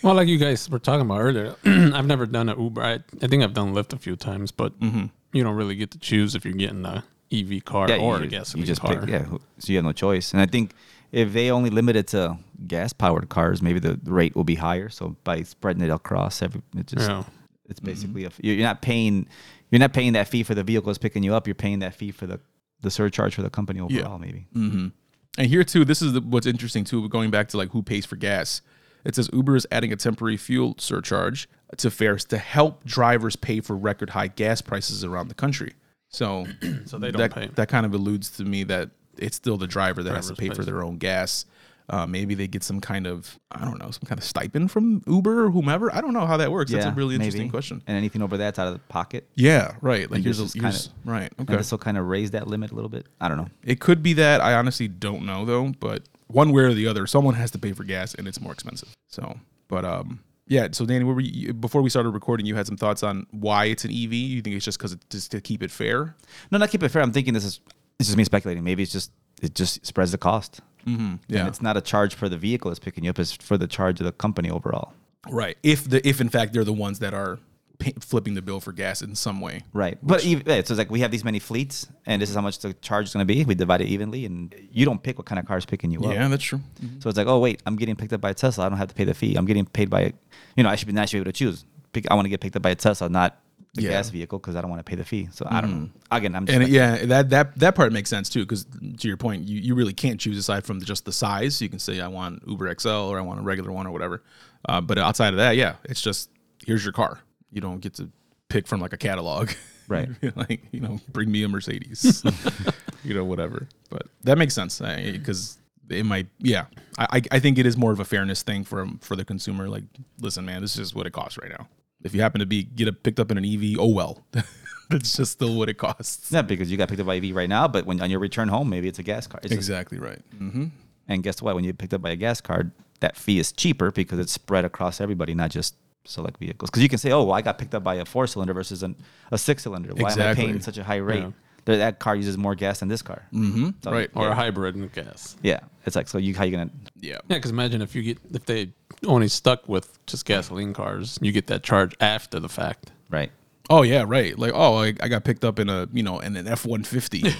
[0.00, 2.80] Well, like you guys were talking about earlier, I've never done an Uber.
[2.80, 5.98] I, I think I've done Lyft a few times, but you don't really get to
[5.98, 9.00] choose if you're getting a EV car or you, a just- gasoline you just car.
[9.00, 9.24] pick, yeah.
[9.58, 10.32] So you have no choice.
[10.32, 10.72] And I think
[11.12, 14.88] if they only limit it to gas powered cars, maybe the rate will be higher.
[14.88, 17.24] So by spreading it across every, it just Yeah.
[17.68, 18.42] it's basically mm-hmm.
[18.42, 19.26] a, you're you're not paying
[19.70, 21.46] you're not paying that fee for the vehicle that's picking you up.
[21.46, 22.40] You're paying that fee for the
[22.80, 24.18] the surcharge for the company overall.
[24.18, 24.46] Maybe.
[24.54, 24.88] Mm-hmm.
[25.36, 27.08] And here too, this is the, what's interesting too.
[27.08, 28.60] Going back to like who pays for gas,
[29.04, 33.60] it says Uber is adding a temporary fuel surcharge to fares to help drivers pay
[33.60, 35.74] for record high gas prices around the country.
[36.08, 36.46] So,
[36.86, 37.48] So they don't that, pay.
[37.54, 40.48] That kind of alludes to me that it's still the driver that has to pay
[40.48, 41.44] pays for their own gas.
[41.90, 45.02] Uh, maybe they get some kind of I don't know some kind of stipend from
[45.06, 45.94] Uber or whomever.
[45.94, 46.70] I don't know how that works.
[46.70, 47.50] That's a really interesting maybe.
[47.50, 47.82] question.
[47.86, 49.26] And anything over that's out of the pocket.
[49.36, 50.02] Yeah, right.
[50.10, 51.32] Like And here's, this a, is here's kinda- right.
[51.38, 51.56] And Okay.
[51.56, 53.06] this will kind of raise that limit a little bit.
[53.22, 53.48] I don't know.
[53.64, 54.42] It could be that.
[54.42, 57.72] I honestly don't know though, but one way or the other, someone has to pay
[57.72, 58.94] for gas and it's more expensive.
[59.08, 60.68] So, but um, yeah.
[60.72, 63.66] So Danny, what were you, before we started recording, you had some thoughts on why
[63.66, 64.12] it's an EV.
[64.12, 66.16] You think it's just because just to keep it fair?
[66.50, 67.02] No, not keep it fair.
[67.02, 67.60] I'm thinking this is
[67.98, 68.64] this is me speculating.
[68.64, 70.60] Maybe it's just it just spreads the cost.
[70.86, 71.16] Mm-hmm.
[71.28, 71.40] Yeah.
[71.40, 73.18] And it's not a charge for the vehicle that's picking you up.
[73.18, 74.94] It's for the charge of the company overall.
[75.30, 75.56] right.
[75.62, 77.38] If the if in fact they're the ones that are
[77.78, 79.62] pay, flipping the bill for gas in some way.
[79.72, 79.98] Right.
[80.02, 82.58] But even, so it's like we have these many fleets, and this is how much
[82.58, 83.44] the charge is going to be.
[83.44, 86.00] We divide it evenly, and you don't pick what kind of car is picking you
[86.04, 86.12] up.
[86.12, 86.60] Yeah, that's true.
[87.00, 88.66] So it's like, oh wait, I'm getting picked up by a Tesla.
[88.66, 89.36] I don't have to pay the fee.
[89.36, 90.12] I'm getting paid by,
[90.56, 91.64] you know, I should be nice to be able to choose.
[91.92, 93.38] Pick, I want to get picked up by a Tesla, not
[93.74, 93.90] the Yeah.
[93.90, 95.28] gas vehicle, because I don't want to pay the fee.
[95.30, 95.90] So I don't know.
[96.10, 98.64] Again, I'm just And yeah, that that that part makes sense too, because
[98.98, 101.62] to your point, you, you really can't choose aside from just the size.
[101.62, 104.22] You can say I want Uber XL or I want a regular one or whatever.
[104.68, 106.30] Uh, but outside of that, yeah, it's just
[106.66, 107.20] here's your car.
[107.50, 108.10] You don't get to
[108.48, 109.50] pick from like a catalog,
[109.88, 110.08] Right.
[110.36, 112.22] like you know, bring me a Mercedes,
[113.04, 113.68] you know, whatever.
[113.90, 115.58] But that makes sense because
[115.88, 116.66] it might, yeah.
[116.98, 119.68] I I- think it is more of a fairness thing for for the consumer.
[119.68, 119.84] Like,
[120.20, 121.68] listen, man, this is what it costs right now.
[122.04, 124.24] If you happen to be get a, picked up in an EV, oh well.
[124.90, 126.32] That's just still what it costs.
[126.32, 128.48] yeah, because you got picked up by EV right now, but when on your return
[128.48, 129.38] home, maybe it's a gas car.
[129.42, 130.20] It's just- Exactly right.
[130.34, 130.66] Mm-hmm.
[131.08, 131.54] and guess what?
[131.54, 134.32] When you get picked up by a gas card, that fee is cheaper because it's
[134.32, 135.74] spread across everybody, not just
[136.08, 136.70] select vehicles.
[136.70, 138.82] Because you can say, oh, well, I got picked up by a four cylinder versus
[138.82, 138.96] an,
[139.30, 139.92] a six cylinder.
[139.94, 141.20] Why am I paying such a high rate?
[141.22, 141.30] Yeah.
[141.66, 143.22] That- That car uses more gas than this car.
[143.32, 143.70] Mm-hmm.
[143.84, 144.08] So, right.
[144.14, 145.36] or a hybrid and gas.
[145.42, 146.16] Yeah, it's like so.
[146.16, 146.70] You how you gonna?
[146.98, 147.18] Yeah.
[147.28, 148.72] Yeah, because imagine if you get if they
[149.06, 152.90] only stuck with just gasoline cars, you get that charge after the fact.
[153.10, 153.30] Right.
[153.68, 154.04] Oh yeah.
[154.08, 154.38] Right.
[154.38, 156.84] Like oh, I, I got picked up in a you know in an F one
[156.84, 157.22] fifty.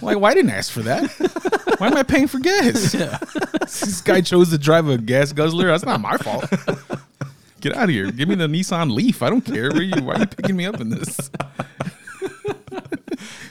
[0.00, 1.10] Like why didn't I ask for that?
[1.76, 2.94] Why am I paying for gas?
[2.98, 3.18] Yeah.
[3.60, 5.66] this guy chose to drive a gas guzzler.
[5.66, 6.46] That's not my fault.
[7.60, 8.10] Get out of here.
[8.10, 9.22] Give me the Nissan Leaf.
[9.22, 9.70] I don't care.
[9.70, 11.30] Where you, why are you picking me up in this?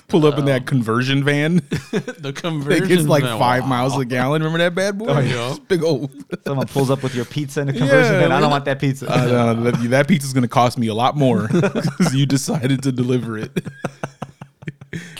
[0.07, 1.55] Pull up in that conversion van.
[1.91, 3.69] the conversion It gets like van, five wow.
[3.69, 4.41] miles a gallon.
[4.41, 5.19] Remember that bad boy?
[5.19, 5.51] yeah.
[5.51, 6.11] It's big old.
[6.43, 8.31] Someone pulls up with your pizza in a conversion Yeah, van.
[8.31, 8.41] I man.
[8.41, 9.07] don't want that pizza.
[9.07, 12.91] Uh, no, that, that pizza's gonna cost me a lot more because you decided to
[12.91, 13.51] deliver it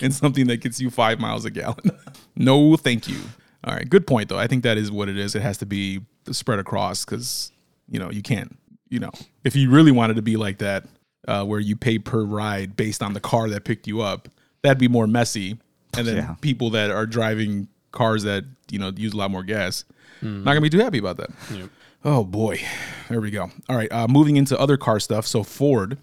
[0.02, 1.92] in something that gets you five miles a gallon.
[2.36, 3.20] No, thank you.
[3.64, 4.40] All right, good point though.
[4.40, 5.36] I think that is what it is.
[5.36, 6.00] It has to be
[6.32, 7.52] spread across because
[7.88, 8.58] you know you can't.
[8.90, 9.12] You know,
[9.44, 10.86] if you really wanted to be like that,
[11.28, 14.28] uh, where you pay per ride based on the car that picked you up,
[14.64, 15.58] that'd be more messy.
[15.98, 16.36] And then Yeah.
[16.42, 19.86] people that are driving cars that you know use a lot more gas.
[20.22, 21.30] Not gonna be too happy about that.
[21.54, 21.70] Yep.
[22.06, 22.62] Oh boy,
[23.10, 23.52] there we go.
[23.68, 25.26] All right, uh, moving into other car stuff.
[25.28, 25.98] So Ford,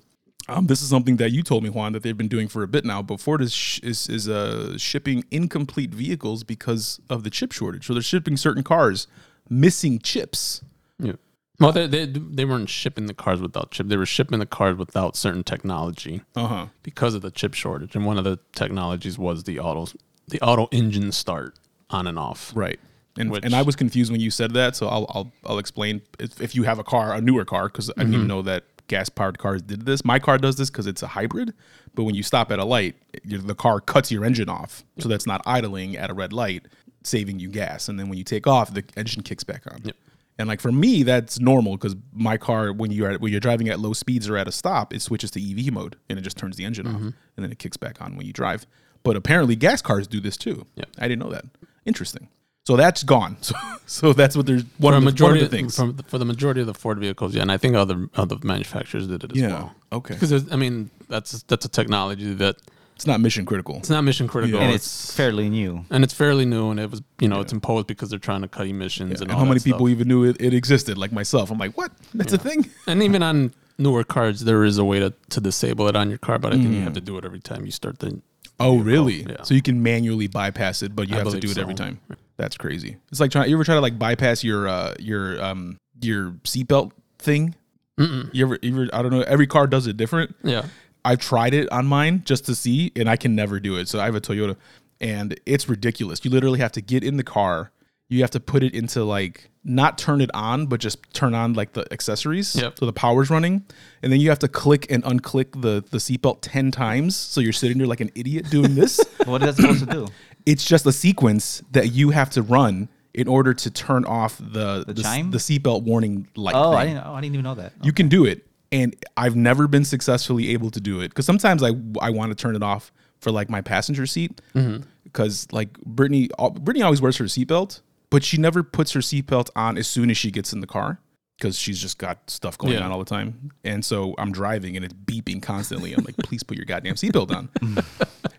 [0.49, 2.69] um, this is something that you told me, Juan, that they've been doing for a
[2.69, 3.03] bit now.
[3.03, 7.87] But Ford is sh- is is uh, shipping incomplete vehicles because of the chip shortage.
[7.87, 9.07] So they're shipping certain cars
[9.49, 10.63] missing chips.
[10.99, 11.13] Yeah.
[11.59, 13.89] Well, they, they they weren't shipping the cars without chip.
[13.89, 16.67] They were shipping the cars without certain technology Uh huh.
[16.83, 17.95] because of the chip shortage.
[17.97, 19.87] And one of the technologies was the auto
[20.29, 21.55] the auto engine start
[21.91, 22.53] on and off.
[22.55, 22.79] Right.
[23.19, 26.03] And, Which- and I was confused when you said that, so I'll I'll, I'll explain
[26.19, 28.65] if, if you have a car, a newer car, because I didn't even know that
[28.89, 30.05] gas powered cars did this.
[30.05, 31.55] My car does this because it's a hybrid,
[31.95, 35.27] but when you stop at a light, the car cuts your engine off, so that's
[35.27, 36.67] not idling at a red light,
[37.03, 37.89] saving you gas.
[37.89, 39.81] And then when you take off, the engine kicks back on.
[39.85, 39.97] Yep.
[40.39, 43.69] And like for me, that's normal because my car, when you're at, when you're driving
[43.69, 46.37] at low speeds or at a stop, it switches to EV mode and it just
[46.37, 47.07] turns the engine off, mm-hmm.
[47.07, 48.67] and then it kicks back on when you drive.
[49.03, 50.67] But apparently, gas cars do this too.
[50.75, 50.85] Yeah.
[50.99, 51.45] I didn't know that.
[51.87, 52.29] Interesting.
[52.67, 53.37] So that's gone.
[53.89, 55.77] So, so that's what there's one For of, the, majority one of the things.
[55.77, 59.07] from, for the majority of the Ford vehicles, yeah, and I think other other manufacturers
[59.07, 59.49] did it as Yeah.
[59.49, 59.75] well.
[59.93, 60.15] Okay.
[60.15, 62.57] Because I mean that's that's a technology that
[62.97, 63.77] It's not mission critical.
[63.77, 64.59] it's not mission critical.
[64.59, 64.75] and Yeah.
[64.75, 65.85] it's fairly new.
[65.91, 68.49] and it's fairly new, and it was you know it's imposed because they're trying to
[68.49, 69.75] cut emissions And and all how many stuff.
[69.75, 70.97] people even knew it, it existed?
[70.99, 71.93] Like myself, I'm like, what?
[72.15, 72.71] That's a thing.
[72.87, 76.19] And even on newer cars, there is a way to, to disable it on your
[76.19, 76.95] car, but I think you have Mm.
[76.95, 78.21] to do it every time you start the.
[78.59, 79.27] Oh, really?
[79.29, 79.43] yeah.
[79.43, 81.75] So you can manually bypass it, but you I have to do believe it every
[81.75, 82.01] time.
[82.39, 82.97] That's crazy.
[83.11, 83.51] It's like trying.
[83.51, 87.55] You ever try to like bypass your uh your um your seatbelt thing?
[88.01, 88.31] Mm-mm.
[88.33, 88.89] You ever, you ever?
[88.95, 89.21] I don't know.
[89.23, 90.35] Every car does it different.
[90.43, 90.65] Yeah.
[91.07, 93.87] I've tried it on mine just to see, and I can never do it.
[93.89, 94.57] So I have a Toyota,
[95.01, 96.25] and it's ridiculous.
[96.25, 97.71] You literally have to get in the car.
[98.09, 101.53] You have to put it into like not turn it on, but just turn on
[101.55, 102.57] like the accessories.
[102.57, 102.81] Yep.
[102.81, 103.65] So the power's running,
[104.03, 107.15] and then you have to click and unclick the the seatbelt ten times.
[107.15, 109.01] So you're sitting there like an idiot doing this.
[109.27, 110.09] What is that supposed to do?
[110.47, 114.85] it's just a sequence that you have to run in order to turn off the
[114.87, 115.33] the, chime?
[115.33, 116.55] the seatbelt warning light.
[116.55, 116.79] Oh, thing.
[116.79, 117.05] I didn't.
[117.05, 117.73] Oh, I didn't even know that.
[117.83, 121.63] You can do it, and I've never been successfully able to do it because sometimes
[121.63, 124.83] I I want to turn it off for like my passenger seat mm-hmm.
[125.05, 129.51] because like Brittany uh, Brittany always wears her seatbelt, but she never puts her seatbelt
[129.57, 131.01] on as soon as she gets in the car
[131.39, 132.81] because she's just got stuff going Yeah.
[132.85, 135.93] on all the time, and so I'm driving and it's beeping constantly.
[135.93, 137.49] I'm like, please put your goddamn seatbelt on.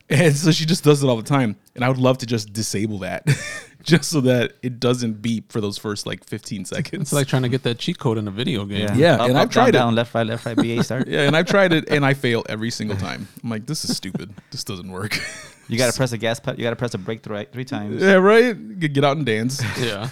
[0.09, 1.57] And so she just does it all the time.
[1.75, 3.27] And I would love to just disable that
[3.83, 7.01] just so that it doesn't beep for those first like 15 seconds.
[7.01, 8.89] It's like trying to get that cheat code in a video game.
[8.95, 9.71] Yeah, Up, and up, I've tried it.
[9.73, 10.55] down, down, left, right, left, right.
[10.55, 11.07] BA start.
[11.09, 13.27] yeah, and I've tried it and I fail every single time.
[13.43, 14.33] I'm like, this is stupid.
[14.51, 15.19] This doesn't work.
[15.67, 16.57] You gotta press the gas pedal.
[16.57, 18.01] You gotta press the brake three, three times.
[18.01, 18.79] yeah, right?
[18.79, 19.61] Get get out and dance.
[19.77, 20.09] Yeah.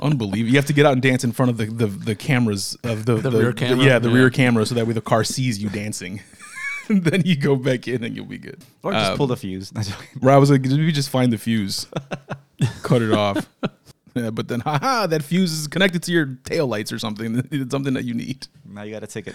[0.00, 0.50] Unbelievable.
[0.50, 3.06] You have to get out and dance in front of the, the, the cameras of
[3.06, 3.84] the, The rear camera?
[3.84, 4.14] yeah, the Yeah.
[4.16, 6.20] rear camera so that way the car sees you dancing.
[6.88, 8.62] then you go back in and you'll be good.
[8.82, 9.72] Or just Um, pull the fuse.
[9.74, 10.28] No, joking.
[10.28, 11.86] I was like, maybe just find the fuse,
[12.82, 13.48] cut it off.
[14.14, 17.46] Yeah, but then, haha, that fuse is connected to your tail lights or something.
[17.50, 18.46] It's something that you need.
[18.64, 19.34] now you got a ticket.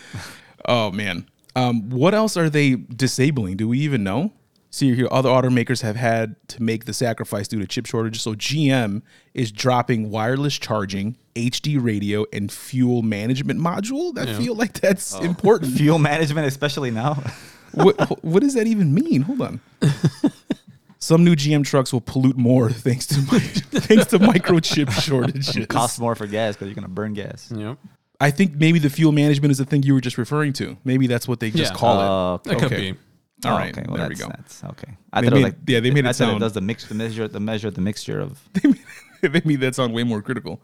[0.65, 1.27] Oh man.
[1.55, 3.57] Um, what else are they disabling?
[3.57, 4.31] Do we even know?
[4.71, 8.21] See here, other automakers have had to make the sacrifice due to chip shortages.
[8.21, 9.01] So GM
[9.33, 11.17] is dropping wireless charging,
[11.49, 14.17] HD radio, and fuel management module.
[14.17, 14.38] I Yeah.
[14.38, 15.21] feel like that's oh.
[15.21, 15.75] important.
[15.78, 17.21] Fuel management, especially now.
[17.73, 19.21] what, what does that even mean?
[19.23, 19.62] Hold on.
[21.02, 25.65] Some new GM trucks will pollute more thanks to my, thanks to microchip shortages.
[25.69, 27.52] Cost more for gas because you're gonna burn gas.
[27.56, 27.78] Yep.
[28.19, 30.75] I think maybe the fuel management is the thing you were just referring to.
[30.84, 31.78] Maybe that's what they just Yeah.
[31.78, 32.04] call it.
[32.04, 32.49] Oh, okay.
[32.49, 32.91] That could Okay.
[32.91, 32.97] be.
[33.45, 33.86] All Oh, right, okay.
[33.88, 34.28] Well, there we that's, go.
[34.28, 34.97] That's okay.
[35.13, 36.52] I They thought it was like yeah, they made I it thought sound- it does
[36.54, 38.38] the mix, the measure, the measure, the mixture of.
[39.34, 40.62] Maybe that sounds way more critical.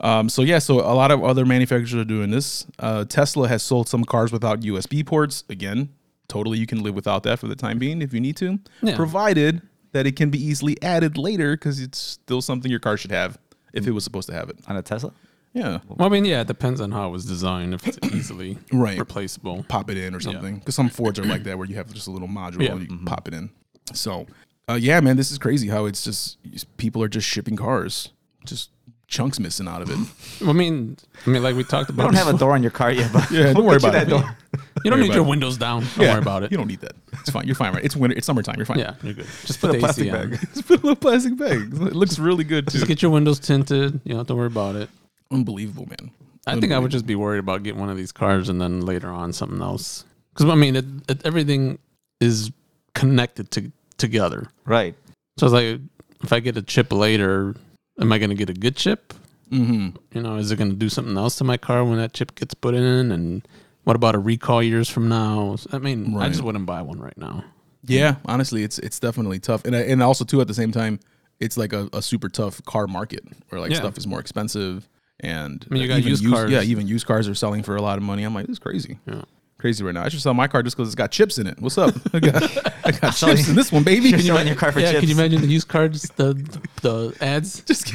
[0.00, 2.66] um, so yeah, so a lot of other manufacturers are doing this.
[2.78, 5.44] Uh, Tesla has sold some cars without USB ports.
[5.48, 5.90] Again,
[6.28, 8.96] totally you can live without that for the time being if you need to, Yeah.
[8.96, 13.12] provided that it can be easily added later because it's still something your car should
[13.12, 13.38] have
[13.74, 14.58] if it was supposed to have it.
[14.66, 15.12] on a Tesla.
[15.54, 17.74] Yeah, Well, I mean, yeah, it depends on how it was designed.
[17.74, 18.98] If it's easily Right.
[18.98, 19.64] replaceable.
[19.68, 20.56] pop it in or something.
[20.60, 22.72] Because some Fords are like that where you have just a little module Yeah.
[22.72, 23.50] and you can pop it in.
[23.92, 24.26] So,
[24.68, 26.38] uh, yeah, man, this is crazy how it's just
[26.76, 28.10] people are just shipping cars,
[28.44, 28.70] just
[29.08, 29.98] chunks missing out of it.
[30.48, 30.96] I mean,
[31.26, 32.04] I mean, like we talked about.
[32.04, 34.06] I don't have a door on your car yet, but Yeah, don't worry about that
[34.06, 34.10] it.
[34.10, 34.36] door.
[34.84, 35.28] You don't worry need your it.
[35.28, 35.84] windows down.
[35.96, 36.50] Don't worry about it.
[36.50, 36.94] You don't need that.
[37.20, 37.46] It's fine.
[37.46, 37.84] You're fine, right?
[37.84, 38.16] It's winter.
[38.16, 38.56] It's summertime.
[38.56, 38.78] You're fine.
[38.80, 39.26] Yeah, you're good.
[39.44, 40.30] Just put Put a the AC plastic on.
[40.30, 40.40] bag.
[40.54, 41.58] Just put a little plastic bag.
[41.72, 42.78] It looks really good too.
[42.78, 44.00] Just get your windows tinted.
[44.02, 44.88] You don't have to worry about it.
[45.30, 46.10] Unbelievable, man.
[46.46, 48.80] I think I would just be worried about getting one of these cars and then
[48.80, 50.04] later on something else.
[50.34, 51.78] Because I mean, it, it, everything
[52.20, 52.50] is
[52.94, 53.70] connected to
[54.02, 54.48] together.
[54.66, 54.94] Right.
[55.38, 55.80] So it's like,
[56.22, 57.54] if I get a chip later,
[57.98, 59.14] am I going to get a good chip?
[59.50, 59.96] Mm-hmm.
[60.12, 62.34] You know, is it going to do something else to my car when that chip
[62.34, 63.10] gets put in?
[63.10, 63.46] And
[63.84, 65.56] what about a recall years from now?
[65.72, 67.44] I mean, I just wouldn't buy one right now.
[67.84, 71.00] Yeah, honestly, it's it's definitely tough, and and also too at the same time,
[71.40, 73.78] it's like a, a super tough car market where like Yeah.
[73.78, 74.88] stuff is more expensive
[75.18, 76.50] and mean, you got even used cars.
[76.50, 78.22] Yeah, even used cars are selling for a lot of money.
[78.22, 78.98] I'm like, this is crazy.
[79.06, 79.22] Yeah.
[79.62, 80.02] Crazy right now.
[80.02, 81.56] I should sell my car just because it's got chips in it.
[81.60, 81.94] What's up?
[82.12, 84.10] I got, I got chips in this one, baby.
[84.10, 84.98] Can You're selling your car for yeah, chips.
[84.98, 86.34] can you imagine the used cars, the
[86.80, 87.60] the ads?
[87.66, 87.94] Just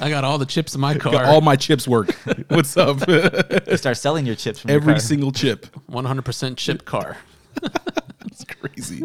[0.00, 1.10] I got all the chips in my car.
[1.10, 2.12] got all my chips work.
[2.50, 3.00] What's up?
[3.08, 5.00] You start selling your chips from your Every car.
[5.00, 5.66] single chip.
[5.90, 7.16] 100% chip car.
[7.62, 9.02] That's crazy.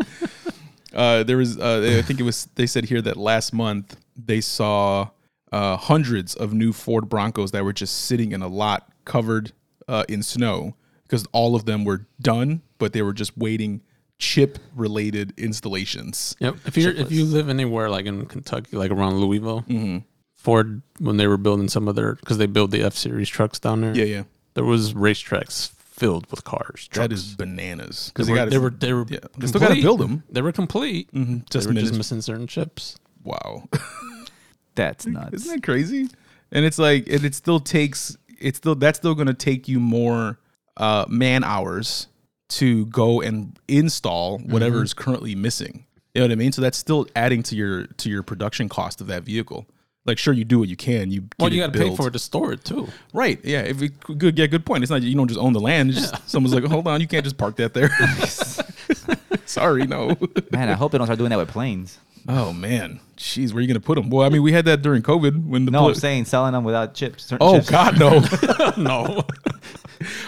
[0.93, 2.47] Uh, there was, uh, I think it was.
[2.53, 5.09] They said here that last month they saw
[5.51, 9.51] uh, hundreds of new Ford Broncos that were just sitting in a lot covered
[9.87, 13.81] uh, in snow because all of them were done, but they were just waiting
[14.19, 16.35] chip related installations.
[16.39, 16.55] Yep.
[16.65, 19.99] If you if you live anywhere like in Kentucky, like around Louisville, mm-hmm.
[20.35, 23.59] Ford when they were building some of their because they build the F series trucks
[23.59, 23.95] down there.
[23.95, 24.23] Yeah, yeah.
[24.53, 26.87] There was racetracks filled with cars.
[26.93, 27.13] That trucks.
[27.13, 29.99] is bananas They because were, they they were they were yeah, they still gotta build
[29.99, 30.23] them.
[30.29, 31.11] They were complete.
[31.11, 31.39] Mm-hmm.
[31.49, 32.97] just they were just missing certain chips.
[33.23, 33.67] wow.
[34.75, 35.33] That's nuts.
[35.33, 36.09] Isn't that crazy?
[36.51, 39.79] And it's like, and it still takes, it's still, that's still going to take you
[39.79, 40.39] more
[40.77, 42.07] uh, man hours
[42.49, 44.83] to go and install whatever Mm-hmm.
[44.85, 45.85] is currently missing.
[46.13, 46.51] You know what I mean?
[46.51, 49.65] So that's still adding to your to your production cost of that vehicle.
[50.05, 51.09] Like, sure, you do what you can.
[51.11, 52.89] You Well, you got to pay for it to store it too.
[53.13, 53.39] right?
[53.43, 54.83] Yeah, if it, good, yeah, good point.
[54.83, 55.91] It's not you don't just own the land.
[55.91, 57.89] It's just someone's like, hold on, you can't just park that there.
[59.45, 60.15] Sorry, no.
[60.51, 61.99] Man, I hope they don't start doing that with planes.
[62.27, 64.09] Oh man, jeez, where are you gonna put them?
[64.09, 66.53] Well, I mean, we had that during COVID when the No, pla- I'm saying selling
[66.53, 67.25] them without chips.
[67.25, 67.69] certain Oh chips.
[67.69, 68.19] God, no.
[68.77, 69.23] no.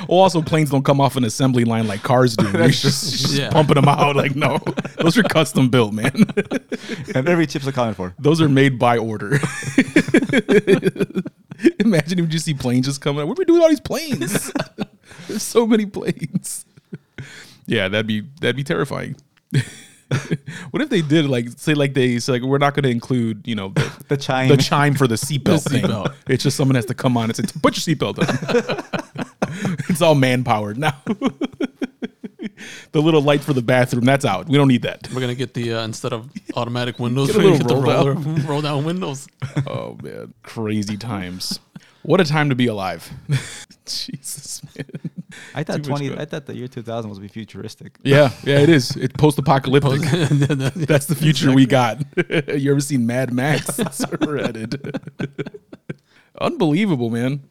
[0.08, 2.50] Well, also planes don't come off an assembly line like cars do.
[2.54, 3.50] You're just, just Yeah.
[3.50, 4.16] pumping them out.
[4.16, 4.60] Like no,
[5.00, 6.12] those are custom built, man.
[7.14, 8.14] and every chip's accounted for.
[8.20, 9.38] those are made by order.
[11.80, 13.22] Imagine if you just see planes just coming.
[13.22, 13.28] out.
[13.28, 14.52] What are we doing with all these planes?
[15.28, 16.66] There's so many planes.
[17.66, 19.16] Yeah, that'd be that'd be terrifying.
[20.72, 23.42] what if they did like say like they say like we're not going to include
[23.48, 24.50] you know the, The chime.
[24.50, 25.84] the chime for the seatbelt The thing.
[25.86, 26.14] seatbelt.
[26.28, 29.26] It's just someone has to come on and say, "Put your seatbelt on."
[29.90, 30.94] it's all man powered now.
[32.92, 34.48] the little light for the bathroom that's out.
[34.48, 35.08] We don't need that.
[35.14, 37.76] We're gonna get the uh, instead of automatic windows, Get a we're little get the
[37.76, 38.14] roll roller,
[38.48, 39.28] roll down windows.
[39.68, 41.60] Oh man, crazy times.
[42.06, 43.12] What a time to be alive.
[43.86, 44.86] Jesus man.
[45.56, 46.10] I thought Too much 20.
[46.10, 46.20] fun.
[46.20, 47.98] I thought the year 2000 was be futuristic.
[48.04, 48.96] Yeah, yeah, it is.
[48.96, 50.02] It's post-apocalyptic.
[50.88, 52.04] That's the future we got.
[52.56, 53.76] you ever seen Mad Max?
[53.76, 54.54] That's where.
[56.40, 57.44] Unbelievable, man.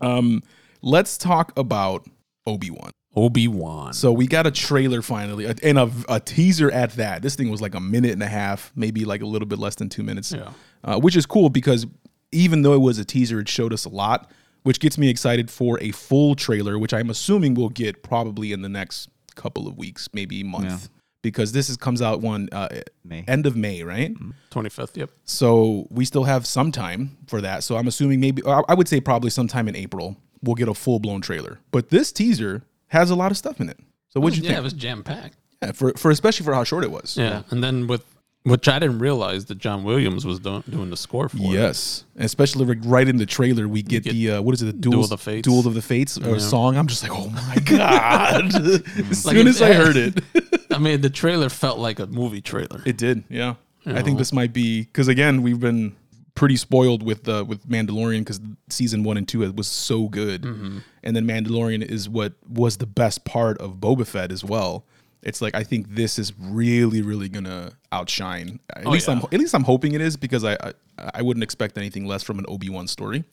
[0.00, 0.42] Um,
[0.82, 2.06] let's talk about
[2.46, 2.90] Obi Wan.
[3.16, 3.92] Obi Wan.
[3.92, 7.22] So we got a trailer finally, and a, a teaser at that.
[7.22, 9.74] This thing was like a minute and a half, maybe like a little bit less
[9.74, 10.32] than two minutes.
[10.32, 10.50] Yeah.
[10.84, 11.86] uh, which is cool because
[12.32, 14.30] even though it was a teaser, it showed us a lot,
[14.62, 18.62] which gets me excited for a full trailer, which I'm assuming we'll get probably in
[18.62, 20.78] the next couple of weeks, maybe month, Yeah.
[21.22, 22.68] because this is comes out one uh,
[23.04, 23.24] May.
[23.28, 24.14] end of May, right?
[24.50, 24.96] Twenty fifth.
[24.96, 25.10] Yep.
[25.24, 27.62] So we still have some time for that.
[27.64, 30.74] So I'm assuming maybe I I would say probably sometime in April we'll get a
[30.74, 31.60] full blown trailer.
[31.70, 33.78] But this teaser has a lot of stuff in it.
[34.10, 34.58] So what'd you yeah, think?
[34.60, 35.36] it was jam packed.
[35.62, 37.16] Yeah, for for especially for how short it was.
[37.16, 37.42] Yeah.
[37.50, 38.04] and then with
[38.46, 41.36] which I didn't realize that John Williams was do- doing the score for.
[41.38, 44.66] Yes, especially like right in the trailer, we get, get the uh, what is it?
[44.66, 45.46] The Duel of the Fates.
[45.46, 46.76] Duel of the Fates uh, song.
[46.76, 48.54] I'm just like, oh my god!
[48.54, 50.22] as Like soon as I heard it,
[50.70, 52.82] I mean, the trailer felt like a movie trailer.
[52.86, 53.24] it did.
[53.28, 53.54] Yeah,
[53.84, 55.94] I think this might be because again, we've been
[56.34, 60.78] pretty spoiled with uh, with Mandalorian because season one and two was so good, Mm-hmm.
[61.02, 64.84] and then Mandalorian is what was the best part of Boba Fett as well.
[65.22, 68.60] It's like I think this is really, really gonna outshine.
[68.74, 70.72] At Oh, least I'm at least I'm hoping it is because I I,
[71.16, 73.24] I wouldn't expect anything less from an Obi Wan story.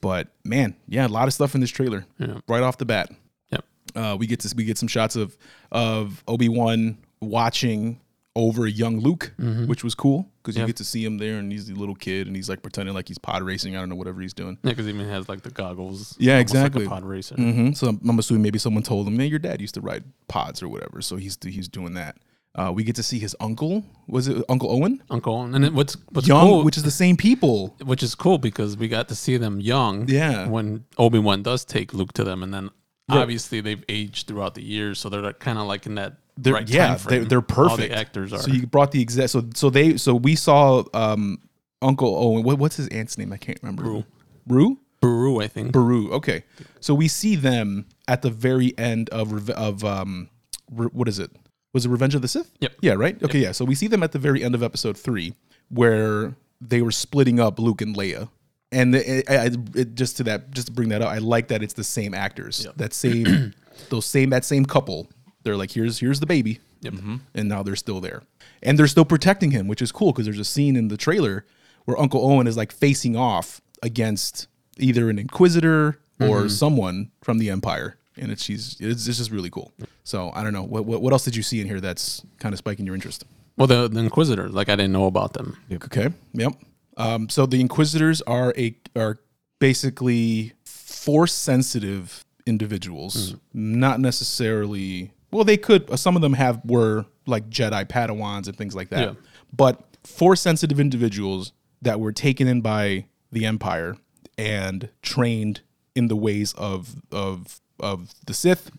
[0.00, 2.38] But man, yeah, a lot of stuff in this trailer Yeah.
[2.48, 3.10] right off the bat.
[3.50, 3.64] Yep.
[3.94, 5.36] Uh, we get to we get some shots of
[5.72, 8.00] of Obi Wan watching
[8.36, 9.32] over a young Luke,
[9.66, 10.66] which was cool because you Yeah.
[10.66, 13.08] get to see him there and he's a little kid and he's like pretending like
[13.08, 13.74] he's pod racing.
[13.74, 14.58] I don't know whatever he's doing.
[14.62, 16.14] Yeah, because he even has like the goggles.
[16.18, 16.82] Yeah, exactly.
[16.84, 17.34] Like a pod racer.
[17.34, 17.72] Mm-hmm.
[17.72, 20.62] So I'm, I'm assuming maybe someone told him, "Man, your dad used to ride pods
[20.62, 22.18] or whatever." So he's he's doing that.
[22.54, 23.84] Uh, we get to see his uncle.
[24.08, 25.02] Was it Uncle Owen?
[25.10, 27.74] Uncle, Owen, and then what's what's Young, cool, which is the same people.
[27.84, 30.08] which is cool because we got to see them young.
[30.08, 30.48] Yeah.
[30.48, 32.70] When Obi Wan does take Luke to them, and then
[33.08, 36.68] obviously they've aged throughout the years, so they're kind of like in that They're, right
[36.68, 37.70] yeah, they're, they're perfect.
[37.70, 38.38] All the actors are.
[38.38, 39.30] So you brought the exact.
[39.30, 41.38] So so they so we saw um
[41.82, 42.42] Uncle Owen.
[42.42, 43.32] What, what's his aunt's name?
[43.32, 43.84] I can't remember.
[43.84, 44.04] Rue.
[44.46, 44.78] Rue.
[45.00, 45.72] Beru, I think.
[45.72, 46.10] Beru.
[46.12, 46.44] Okay.
[46.80, 50.30] So we see them at the very end of of um
[50.70, 51.30] re- what is it?
[51.72, 52.50] Was it Revenge of the Sith?
[52.60, 52.72] Yep.
[52.80, 52.94] Yeah.
[52.94, 53.22] Right.
[53.22, 53.40] Okay.
[53.40, 53.52] Yeah.
[53.52, 55.34] So we see them at the very end of episode three
[55.68, 58.30] where they were splitting up Luke and Leia.
[58.76, 61.48] And the, I, I, it, just to that, just to bring that up, I like
[61.48, 63.54] that it's the same actors, that same,
[63.88, 65.08] those same, that same couple.
[65.44, 67.16] They're like, here's here's the baby, mm-hmm.
[67.34, 68.22] and now they're still there,
[68.62, 71.46] and they're still protecting him, which is cool because there's a scene in the trailer
[71.86, 76.48] where Uncle Owen is like facing off against either an Inquisitor or mm-hmm.
[76.48, 79.72] someone from the Empire, and it's she's it's, it's just really cool.
[80.04, 82.52] So I don't know what, what what else did you see in here that's kind
[82.52, 83.24] of spiking your interest.
[83.56, 85.56] Well, the, the Inquisitors, like I didn't know about them.
[85.72, 86.10] Okay.
[86.34, 86.52] Yep.
[86.96, 89.18] Um, so the Inquisitors are a are
[89.58, 95.12] basically force sensitive individuals, not necessarily.
[95.30, 95.90] Well, they could.
[95.90, 99.00] uh, Some of them have were like Jedi Padawans and things like that.
[99.00, 99.14] Yeah.
[99.54, 103.96] But force sensitive individuals that were taken in by the Empire
[104.38, 105.60] and trained
[105.94, 108.70] in the ways of of of the Sith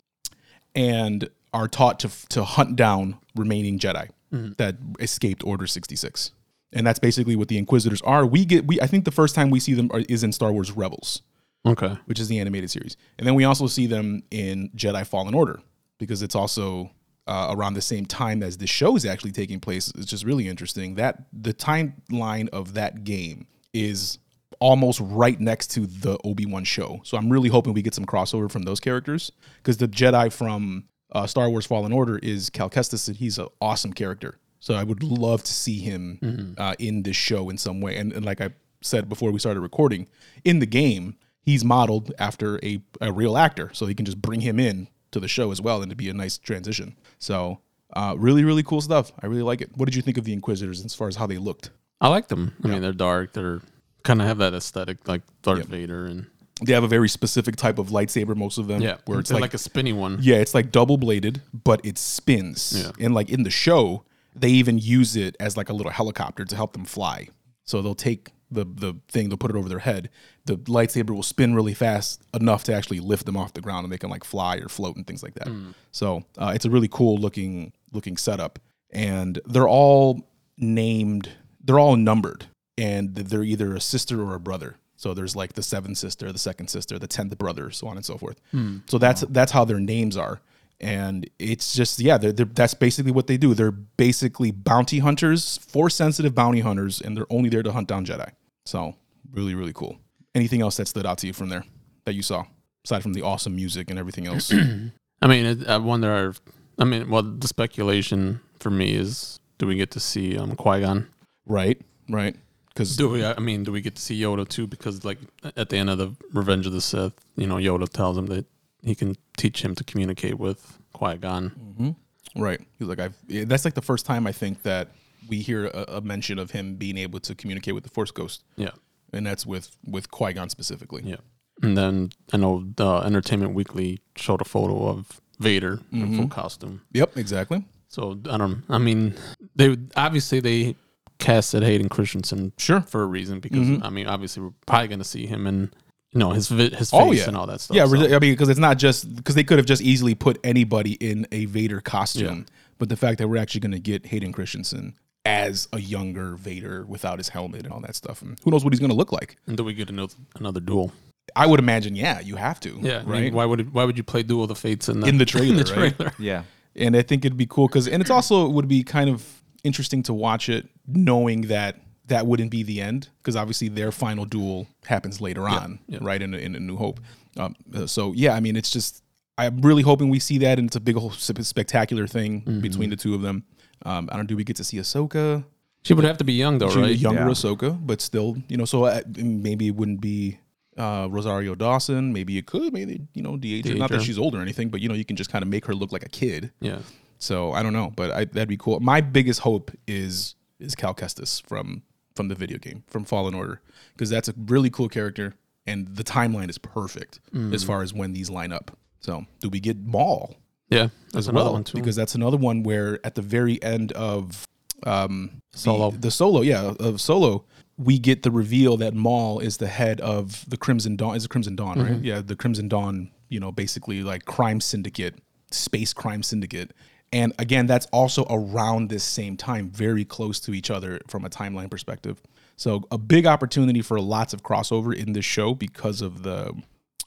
[0.73, 4.09] and are taught to to hunt down remaining Jedi
[4.57, 6.31] that escaped Order 66.
[6.73, 8.25] And that's basically what the Inquisitors are.
[8.25, 10.51] We get we I think the first time we see them are, is in Star
[10.51, 11.21] Wars Rebels,
[11.65, 11.95] Okay.
[12.05, 12.97] which is the animated series.
[13.17, 15.59] And then we also see them in Jedi Fallen Order
[15.97, 16.91] because it's also
[17.25, 19.91] uh, around the same time as the show is actually taking place.
[19.95, 24.19] It's just really interesting that the timeline of that game is
[24.59, 26.99] almost right next to the Obi-Wan show.
[27.03, 30.85] So I'm really hoping we get some crossover from those characters because the Jedi from
[31.11, 34.37] uh, Star Wars Fallen Order is Cal Kestis and he's an awesome character.
[34.67, 37.95] So I would love to see him uh, in this show in some way.
[37.95, 38.49] And, and like I
[38.81, 40.07] said before we started recording,
[40.43, 43.69] in the game, he's modeled after a, a real actor.
[43.71, 46.09] So you can just bring him in to the show as well and to be
[46.09, 46.97] a nice transition.
[47.17, 47.61] So
[47.93, 49.13] uh, really, really cool stuff.
[49.23, 49.69] I really like it.
[49.77, 51.69] What did you think of the Inquisitors as far as how they looked?
[52.01, 52.53] I like them.
[52.61, 53.31] I mean, they're dark.
[53.31, 53.61] They're
[54.03, 56.25] kind of have that aesthetic like Darth Vader and
[56.61, 58.81] They have a very specific type of lightsaber, most of them.
[58.81, 60.17] yeah, Where it's like, like, a spinny one.
[60.21, 62.73] yeah, it's like double bladed, but it spins.
[62.83, 62.91] Yeah.
[63.05, 64.03] And like in the show,
[64.39, 67.29] they even use it as like a little helicopter to help them fly.
[67.63, 70.09] So they'll take the the thing, they'll put it over their head.
[70.45, 73.91] The lightsaber will spin really fast enough to actually lift them off the ground, and
[73.91, 75.47] they can like fly or float and things like that.
[75.91, 78.59] So uh, it's a really cool looking looking setup,
[78.91, 81.29] and they're all named.
[81.63, 82.45] They're all numbered,
[82.77, 84.77] and they're either a sister or a brother.
[84.95, 88.05] So there's like the seventh sister, the second sister, the tenth brother, so on and
[88.05, 88.39] so forth.
[88.87, 90.39] So that's that's how their names are,
[90.79, 93.53] and it's just yeah, they're, they're, that's basically what they do.
[93.53, 98.05] They're basically bounty hunters, force sensitive bounty hunters, and they're only there to hunt down
[98.05, 98.29] Jedi.
[98.65, 98.95] So
[99.31, 99.97] really, really cool.
[100.35, 101.63] Anything else that stood out to you from there
[102.05, 102.45] that you saw
[102.85, 104.53] aside from the awesome music and everything else?
[105.21, 106.33] I mean, I wonder.
[106.79, 110.81] I mean, well, the speculation for me is, do we get to see um, Qui
[110.81, 111.07] Gon?
[111.47, 112.35] right, right.
[112.69, 113.25] Because Do we?
[113.25, 114.67] I mean, do we get to see Yoda too?
[114.67, 115.17] Because like
[115.55, 118.45] at the end of the Revenge of the Sith, you know, Yoda tells him that
[118.87, 121.49] he can teach him to communicate with Qui Gon.
[121.49, 122.41] Mm-hmm.
[122.41, 122.61] Right.
[122.77, 123.15] He's like, I've.
[123.27, 124.89] That's like the first time I think that
[125.27, 128.43] we hear a, a mention of him being able to communicate with the Force Ghost,
[128.55, 128.71] Yeah,
[129.13, 131.03] and that's with with Qui Gon specifically.
[131.05, 131.17] yeah.
[131.63, 136.27] And then I know the Entertainment Weekly showed a photo of Vader in full mm-hmm.
[136.27, 136.81] costume.
[136.93, 137.17] Yep.
[137.17, 137.65] Exactly.
[137.89, 138.63] So I don't.
[138.69, 139.15] I mean,
[139.55, 140.75] they obviously they
[141.19, 142.81] casted Hayden Christensen Sure.
[142.81, 143.83] for a reason because mm-hmm.
[143.83, 145.71] I mean, obviously we're probably going to see him in
[146.13, 147.75] you know his his oh, face Oh yeah, and all that stuff.
[147.75, 150.39] Yeah, so- I mean, because it's not just because they could have just easily put
[150.43, 152.45] anybody in a Vader costume,
[152.77, 156.85] but the fact that we're actually going to get Hayden Christensen as a younger Vader
[156.85, 159.11] without his helmet and all that stuff, and who knows what he's going to look
[159.11, 159.35] like?
[159.47, 160.91] And do we get another another duel?
[161.35, 163.33] I would imagine, yeah, you have to, Yeah, I mean, right.
[163.33, 165.25] why would it, why would you play Duel of the Fates in the In the
[165.33, 165.95] trailer, the right?
[165.97, 166.13] trailer?
[166.17, 166.43] Yeah.
[166.73, 169.41] and I think it'd be cool because, and it's also it would be kind of
[169.65, 171.75] interesting to watch it, knowing that
[172.07, 175.99] that wouldn't be the end, because obviously their final duel happens later on, yeah.
[176.01, 176.99] right in, in a New Hope.
[177.37, 179.03] Um, uh, so yeah, I mean, it's just
[179.37, 182.59] I'm really hoping we see that, and it's a big whole spectacular thing Mm-hmm.
[182.61, 183.43] between the two of them.
[183.85, 184.25] Um, I don't.
[184.27, 185.43] Do we get to see Ahsoka?
[185.83, 186.97] She would have to be young though, She- right?
[186.97, 187.27] Younger Yeah.
[187.27, 188.65] Ahsoka, but still, you know.
[188.65, 190.39] So uh, maybe it wouldn't be.
[190.77, 193.65] Uh, Rosario Dawson, maybe it could, maybe you know, de-age.
[193.73, 195.65] Not that she's old or anything, but you know, you can just kind of make
[195.65, 196.51] her look like a kid.
[196.61, 196.77] Yeah.
[197.17, 198.79] So I don't know, but I, that'd be cool.
[198.79, 201.81] My biggest hope is is Cal Kestis from
[202.17, 203.61] from the video game from Fallen Order
[203.93, 207.19] because that's a really cool character and the timeline is perfect
[207.53, 208.77] as far as when these line up.
[208.99, 210.35] So do we get Maul
[210.69, 210.89] Yeah.
[211.13, 211.53] That's as another well?
[211.53, 211.77] one too.
[211.77, 214.45] Because that's another one where at the very end of
[214.83, 215.91] um, the- Solo.
[215.91, 217.45] the, solo, yeah, of Solo,
[217.77, 221.15] we get the reveal that Maul is the head of the Crimson Dawn.
[221.15, 222.01] Is the Crimson Dawn, right?
[222.03, 223.11] Yeah, the Crimson Dawn.
[223.29, 225.15] You know, basically like crime syndicate,
[225.51, 226.71] space crime syndicate.
[227.13, 231.29] And again, that's also around this same time, very close to each other from a
[231.29, 232.21] timeline perspective.
[232.57, 236.53] So a big opportunity for lots of crossover in this show because of the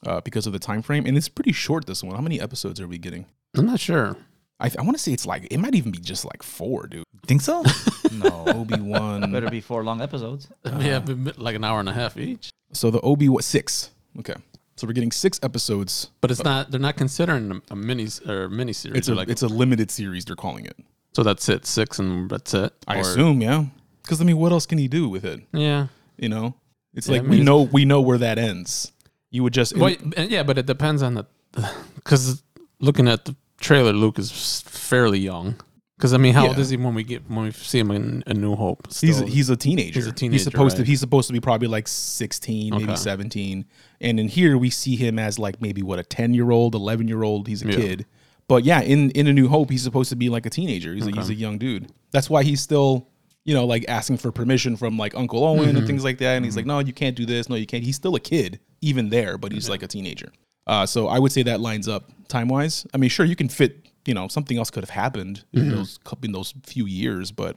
[0.06, 1.86] uh, because of the time frame, and it's pretty short.
[1.86, 3.26] This one, how many episodes are we getting?
[3.56, 4.16] I'm not sure.
[4.58, 7.04] I, I want to say it's like it might even be just like four, dude.
[7.26, 7.64] Think so?
[8.12, 9.30] No, Obi Wan.
[9.30, 10.48] Better be four long episodes.
[10.64, 11.00] yeah,
[11.36, 12.50] like an hour and a half each.
[12.72, 13.90] So the Obi Wan six.
[14.18, 14.34] Okay,
[14.80, 16.10] So we're getting six episodes.
[16.22, 16.70] But it's uh, not.
[16.70, 18.96] They're not considering a, mini or mini series.
[18.96, 20.24] It's a like it's a limited series.
[20.24, 20.74] They're calling it.
[21.12, 21.66] so that's it.
[21.66, 22.72] Six and that's it.
[22.88, 23.66] I Or- assume, yeah.
[24.02, 25.40] Because I mean, what else can he do with it?
[25.52, 25.88] Yeah.
[26.16, 26.54] You know,
[26.94, 28.90] it's Yeah, like I mean, we know we know where that ends.
[29.30, 31.26] You would just Wait, and yeah, but it depends on the
[31.96, 32.42] because
[32.78, 35.56] looking at the trailer, Luke is fairly young.
[36.00, 38.24] Because I mean, how old is he when we get when we see him in
[38.26, 38.86] A New Hope?
[38.88, 39.92] He's Still- he's a teenager.
[40.00, 43.66] He's a teenager, He's supposed to he's supposed to be probably like 16, maybe 17.
[44.00, 47.06] And in here we see him as like maybe what a 10 year old, 11
[47.06, 47.46] year old.
[47.48, 47.76] He's a Yeah.
[47.76, 48.06] kid.
[48.48, 50.94] But yeah, in in A New Hope, he's supposed to be like a teenager.
[50.94, 51.92] He's a, he's a young dude.
[52.12, 53.06] That's why he's still
[53.44, 55.76] you know like asking for permission from like Uncle Owen Mm-hmm.
[55.76, 56.36] and things like that.
[56.36, 57.48] And he's like, no, you can't do this.
[57.50, 57.84] No, you can't.
[57.84, 60.32] He's still a kid even there, but he's like a teenager.
[60.66, 62.86] Uh, so I would say that lines up time wise.
[62.94, 63.86] I mean, sure, you can fit.
[64.06, 65.70] You know, something else could have happened in Mm-hmm.
[65.76, 67.56] those in those few years, but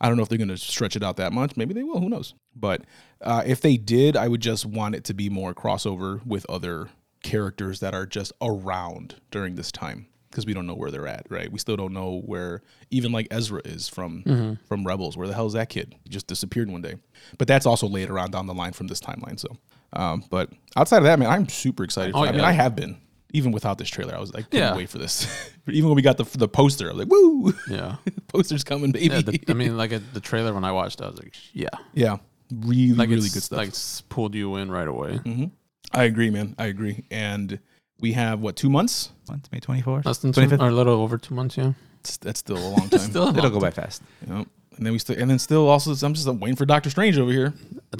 [0.00, 1.56] I don't know if they're going to stretch it out that much.
[1.56, 2.00] Maybe they will.
[2.00, 2.34] Who knows?
[2.56, 2.82] But
[3.20, 6.88] uh, if they did, I would just want it to be more crossover with other
[7.22, 11.26] characters that are just around during this time because we don't know where they're at.
[11.28, 11.52] Right?
[11.52, 15.16] We still don't know where even like Ezra is from from Rebels.
[15.16, 15.94] Where the hell is that kid?
[16.02, 16.94] He just disappeared one day.
[17.38, 19.38] But that's also later on down the line from this timeline.
[19.38, 19.56] So,
[19.92, 22.12] um, but outside of that, man, I'm super excited.
[22.12, 22.40] For Oh, I mean.
[22.40, 22.96] I have been.
[23.32, 24.76] Even without this trailer, I was like, couldn't Yeah.
[24.76, 25.26] wait for this.
[25.68, 27.96] Even when we got the the poster, I was like, "Woo, yeah.
[28.28, 31.04] poster's coming, baby!" yeah the, I mean, like at the trailer when I watched, it,
[31.04, 32.16] I was like, yeah, Yeah,
[32.50, 33.58] really, like really it's, good stuff.
[33.58, 33.72] Like
[34.08, 35.20] pulled you in right away.
[35.24, 35.44] Mm-hmm.
[35.92, 36.54] I agree, man.
[36.58, 37.04] I agree.
[37.10, 37.58] And
[38.00, 39.10] we have what two months?
[39.28, 40.04] Month, May 24th.
[40.06, 40.60] Less than two, 25th.
[40.60, 41.56] or a little over two months.
[41.56, 41.72] Yeah.
[42.02, 42.98] That's, that's still a long time.
[43.10, 44.02] Still, a It'll long go by fast.
[44.26, 44.46] You know?
[44.76, 47.30] And then we still, and then still also, I'm just waiting for Doctor Strange over
[47.30, 47.52] here.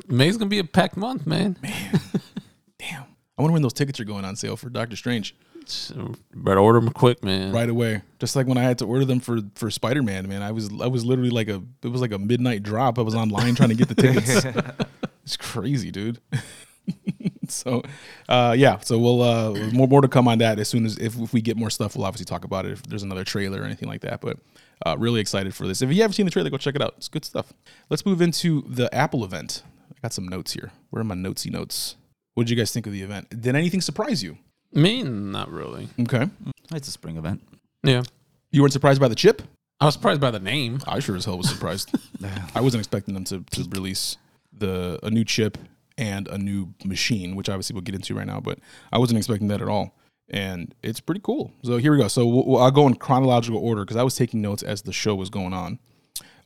[0.09, 1.57] May's gonna be a packed month, man.
[1.61, 2.01] man.
[2.79, 3.05] Damn.
[3.41, 5.35] I wonder when those tickets are going on sale for Doctor Strange
[5.65, 7.53] So, better order them quick, man.
[7.53, 8.03] right away.
[8.19, 10.43] Just like when I had to order them for for Spider Man, man.
[10.43, 12.99] I was I was literally like a it was like a midnight drop.
[12.99, 14.45] I was online trying to get the tickets.
[15.25, 16.21] it's crazy, dude.
[17.49, 17.83] so,
[18.29, 18.79] uh, yeah.
[18.81, 21.41] So we'll uh, more more to come on that as soon as if, if we
[21.41, 22.73] get more stuff, we'll obviously talk about it.
[22.73, 24.37] If there's another trailer or anything like that, but
[24.85, 25.81] uh, really excited for this.
[25.81, 26.93] If you haven't seen the trailer, go check it out.
[26.99, 27.55] It's good stuff.
[27.89, 29.63] Let's move into the Apple event.
[29.91, 30.73] I got some notes here.
[30.91, 31.97] Where are my notesy notes?
[32.35, 33.29] What did you guys think of the event?
[33.41, 34.39] Did anything surprise you?
[34.73, 35.89] Me, not really.
[36.01, 36.29] Okay,
[36.75, 37.43] It's a spring event.
[37.83, 38.03] Yeah.
[38.53, 39.43] you weren't surprised by the chip.
[39.81, 40.81] I was surprised by the name.
[40.87, 41.91] I sure as hell was surprised.
[42.55, 44.17] I wasn't expecting them to, to release
[44.53, 45.57] the a new chip
[45.99, 48.41] and a new machine, which obviously we'll get into right now.
[48.41, 48.59] But
[48.93, 49.97] I wasn't expecting that at all,
[50.29, 51.53] and it's pretty cool.
[51.65, 52.09] So here we go.
[52.09, 54.93] So we'll, we'll- I'll go in chronological order because I was taking notes as the
[54.93, 55.79] show was going on.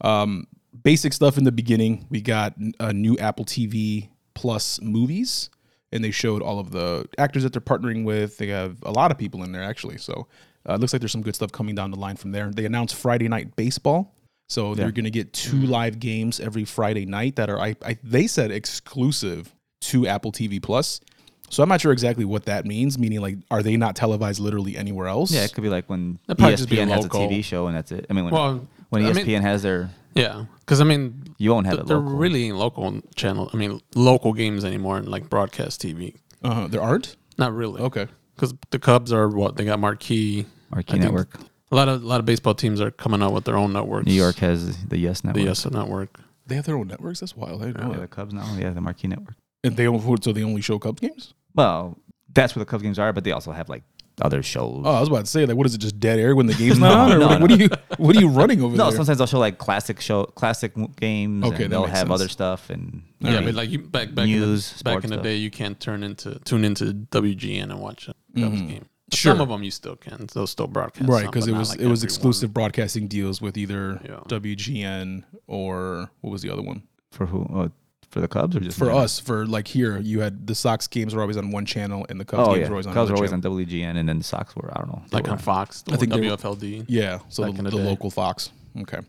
[0.00, 0.46] Um,
[0.82, 2.06] basic stuff in the beginning.
[2.10, 5.50] We got a new Apple TV Plus movies,
[5.94, 8.36] and they showed all of the actors that they're partnering with.
[8.36, 9.96] They have a lot of people in there actually.
[9.96, 10.26] So
[10.68, 12.50] uh, it looks like there's some good stuff coming down the line from there.
[12.50, 14.12] They announced Friday Night Baseball.
[14.48, 17.96] So they're going to get two live games every Friday night that are I, I
[18.02, 21.00] they said exclusive to Apple TV Plus.
[21.48, 22.98] So I'm not sure exactly what that means.
[22.98, 25.30] Meaning, like, are they not televised literally anywhere else?
[25.30, 27.08] Yeah, it could be like when That'd just be ESPN has a.
[27.08, 28.06] TV show and that's it.
[28.10, 31.34] I mean, when, Well, when E I ESPN mean- has their, Yeah, because I mean,
[31.38, 32.16] you won't have th- it there local.
[32.18, 33.50] really ain't local channel.
[33.52, 36.16] I mean, local games anymore in like broadcast TV.
[36.42, 37.16] uh there aren't.
[37.38, 37.80] Not really.
[37.82, 40.46] Okay, Because the Cubs are what they got marquee.
[40.70, 41.38] Marquee I Network.
[41.72, 44.06] A lot of a lot of baseball teams are coming out with their own networks.
[44.06, 45.42] New York has the Yes Network.
[45.42, 46.20] the Yes Network.
[46.46, 47.20] they have their own networks.
[47.20, 47.62] That's wild.
[47.62, 48.46] I didn't know Yeah, the Cubs now.
[48.58, 49.34] Yeah, the Marquee Network.
[49.64, 51.34] And they only, so they only show Cubs games.
[51.54, 51.96] Well,
[52.32, 53.82] that's where the Cubs games are, but they also have like
[54.22, 54.82] other shows.
[54.84, 55.78] Oh, I was about to say, like, what is it?
[55.78, 58.16] Just dead air when the game's not on, or no, like, what are you, what
[58.16, 58.84] are you running over there?
[58.84, 58.96] no, there?
[58.96, 61.44] sometimes they'll show like classic show, classic m- games.
[61.44, 62.10] Okay, and they'll have sense.
[62.10, 65.10] other stuff and Yeah, maybe- but like you back back news, in the, back in
[65.10, 65.24] the stuff.
[65.24, 68.66] day, you can't turn into tune into WGN and watch a Cubs mm-hmm.
[68.68, 68.84] game.
[69.12, 69.32] Sure.
[69.32, 70.26] Some of them you still can.
[70.32, 71.08] They'll still broadcast.
[71.08, 72.04] right because it was like it was everyone.
[72.04, 74.20] exclusive broadcasting deals with either Yeah.
[74.28, 77.46] WGN or what was the other one for who?
[77.52, 77.70] Oh,
[78.14, 80.86] for the Cubs or just for in us for like here you had the Sox
[80.86, 82.94] games were always on one channel and the Cubs Oh games yeah, were always on
[82.94, 83.58] Cubs another are always channel.
[83.58, 85.02] on WGN, and then the Sox were I don't know.
[85.10, 85.82] like on Fox.
[85.90, 86.84] I think WFLD.
[86.88, 88.50] Yeah, so the, the the local Fox.
[88.82, 89.00] Okay,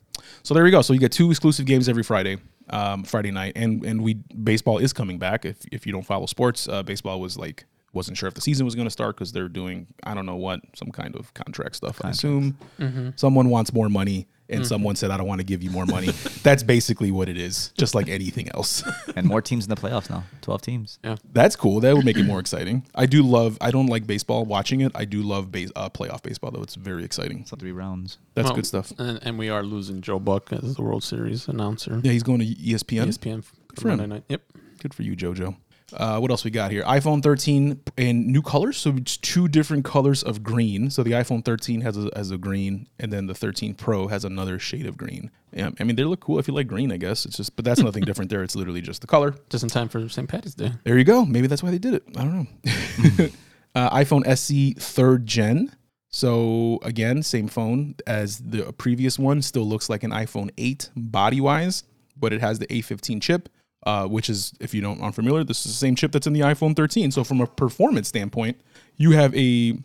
[0.44, 0.82] so there we go.
[0.82, 2.38] So you get two exclusive games every Friday,
[2.72, 5.46] um, Friday night, and and we baseball is coming back.
[5.46, 8.66] If if you don't follow sports, uh, baseball was like wasn't sure if the season
[8.66, 11.76] was going to start because they're doing I don't know what some kind of contract
[11.78, 12.02] stuff.
[12.04, 13.10] I assume Mm-hmm.
[13.16, 14.28] someone wants more money.
[14.48, 16.08] And someone said, "I don't want to give you more money."
[16.44, 18.84] That's basically what it is, just like anything else.
[19.16, 20.24] and more teams in the playoffs now.
[20.42, 21.00] Twelve teams.
[21.04, 21.16] Yeah.
[21.34, 21.80] That's cool.
[21.80, 22.86] That would make it more exciting.
[22.94, 23.58] I do love.
[23.60, 24.92] I don't like baseball watching it.
[24.94, 26.62] I do love base, uh, playoff baseball though.
[26.62, 27.46] It's very exciting.
[27.46, 28.20] So three rounds.
[28.36, 28.94] That's Well, good stuff.
[29.00, 32.00] And, and we are losing Joe Buck as the World Series announcer.
[32.04, 33.08] Yeah, he's going to ESPN.
[33.08, 33.98] ESPN for for him.
[33.98, 34.24] Monday night.
[34.30, 34.42] Yep.
[34.80, 35.56] Good for you, JoJo.
[35.98, 36.84] Uh, what else we got here?
[36.84, 40.90] iPhone 13 in new colors, so it's two different colors of green.
[40.90, 44.26] So the iPhone 13 has a, has a green, and then the 13 Pro has
[44.26, 45.32] another shade of green.
[45.52, 47.26] Yeah, I mean they look cool if you like green, I guess.
[47.26, 48.44] It's just, but that's nothing different there.
[48.44, 49.36] It's literally just the color.
[49.50, 50.28] Just in time for St.
[50.28, 50.74] Patty's Day.
[50.84, 51.26] There you go.
[51.26, 52.04] Maybe that's why they did it.
[52.18, 53.30] I don't know.
[53.76, 55.72] uh, iPhone SE third gen.
[56.10, 59.42] So again, same phone as the previous one.
[59.42, 61.84] Still looks like an iPhone 8 body wise,
[62.16, 63.50] but it has the A15 chip,
[63.86, 66.34] uh, which is, if you don't aren't familiar, this is the same chip that's in
[66.34, 67.12] the iPhone 13.
[67.12, 68.60] So from a performance standpoint,
[68.98, 69.78] you have a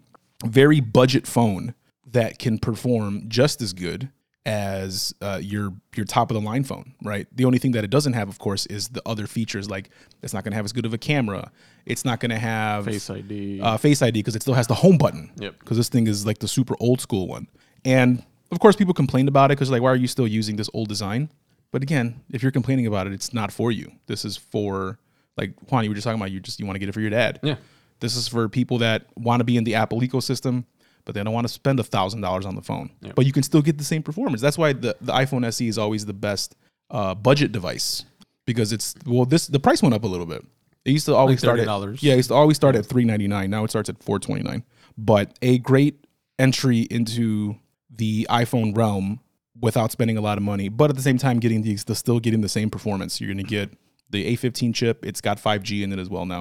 [0.44, 1.74] very budget phone
[2.06, 4.10] that can perform just as good
[4.46, 7.26] as uh, your your top of the line phone, right?
[7.30, 9.68] The only thing that it doesn't have, of course, is the other features.
[9.68, 9.90] Like
[10.22, 11.52] it's not going to have as good of a camera.
[11.84, 13.60] It's not going to have Face ID.
[13.60, 15.30] uh, Face ID because it still has the home button.
[15.36, 15.58] Yep.
[15.58, 17.48] Because this thing is like the super old school one,
[17.84, 20.70] and of course, people complained about it because like, why are you still using this
[20.72, 21.30] old design?
[21.72, 23.92] But again, if you're complaining about it, it's not for you.
[24.06, 24.98] This is for
[25.36, 25.84] like Juan.
[25.84, 27.40] You were just talking about you just you want to get it for your dad.
[27.42, 27.56] Yeah.
[28.00, 30.64] This is for people that want to be in the Apple ecosystem,
[31.04, 32.90] but they don't want to spend a thousand dollars on the phone.
[33.14, 34.40] But you can still get the same performance.
[34.40, 36.56] That's why the, the iPhone SE is always the best
[36.90, 38.04] uh, budget device
[38.46, 40.44] because it's well this the price went up a little bit.
[40.84, 41.98] It used to always start at $30.
[42.02, 43.50] yeah, it used to always start at three ninety nine.
[43.50, 44.64] Now it starts at four twenty nine.
[44.98, 46.04] But a great
[46.38, 47.56] entry into
[47.94, 49.20] the iPhone realm
[49.60, 52.20] without spending a lot of money, but at the same time getting the, the still
[52.20, 53.20] getting the same performance.
[53.20, 53.70] You're going to get
[54.10, 55.04] the A15 chip.
[55.04, 56.40] It's got 5G in it as well now,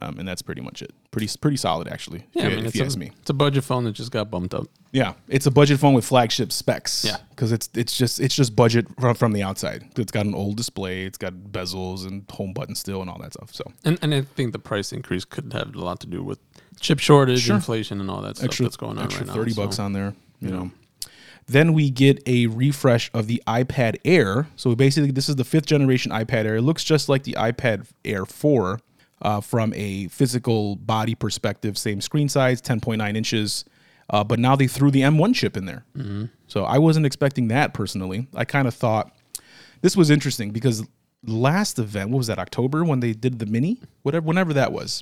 [0.00, 0.92] um, and that's pretty much it.
[1.10, 2.26] Pretty pretty solid actually.
[2.32, 3.10] yeah, if, I mean, if it's you a, ask me.
[3.20, 4.66] it's a budget phone that just got bumped up.
[4.92, 7.04] Yeah, it's a budget phone with flagship specs.
[7.04, 7.16] Yeah.
[7.30, 9.90] because it's it's just it's just budget from, from the outside.
[9.96, 11.04] It's got an old display.
[11.04, 13.52] It's got bezels and home button still and all that stuff.
[13.54, 16.38] So And and I think the price increase could have a lot to do with
[16.78, 17.56] chip shortage, Sure.
[17.56, 19.34] inflation, and all that stuff extra that's going on extra right now.
[19.34, 20.14] thirty so- bucks on there.
[20.40, 20.70] You know.
[21.50, 24.46] Then we get a refresh of the iPad Air.
[24.54, 26.56] So basically, this is the fifth generation iPad Air.
[26.56, 28.78] It looks just like the iPad Air 4
[29.22, 31.76] uh, from a physical body perspective.
[31.76, 33.64] Same screen size, 10.9 inches.
[34.08, 35.84] Uh, but now they threw the M1 chip in there.
[36.46, 38.28] So I wasn't expecting that personally.
[38.34, 39.12] I kind of thought
[39.82, 40.84] this was interesting because
[41.26, 43.80] last event, what was that, October when they did the mini?
[44.02, 45.00] Whatever, whenever that was.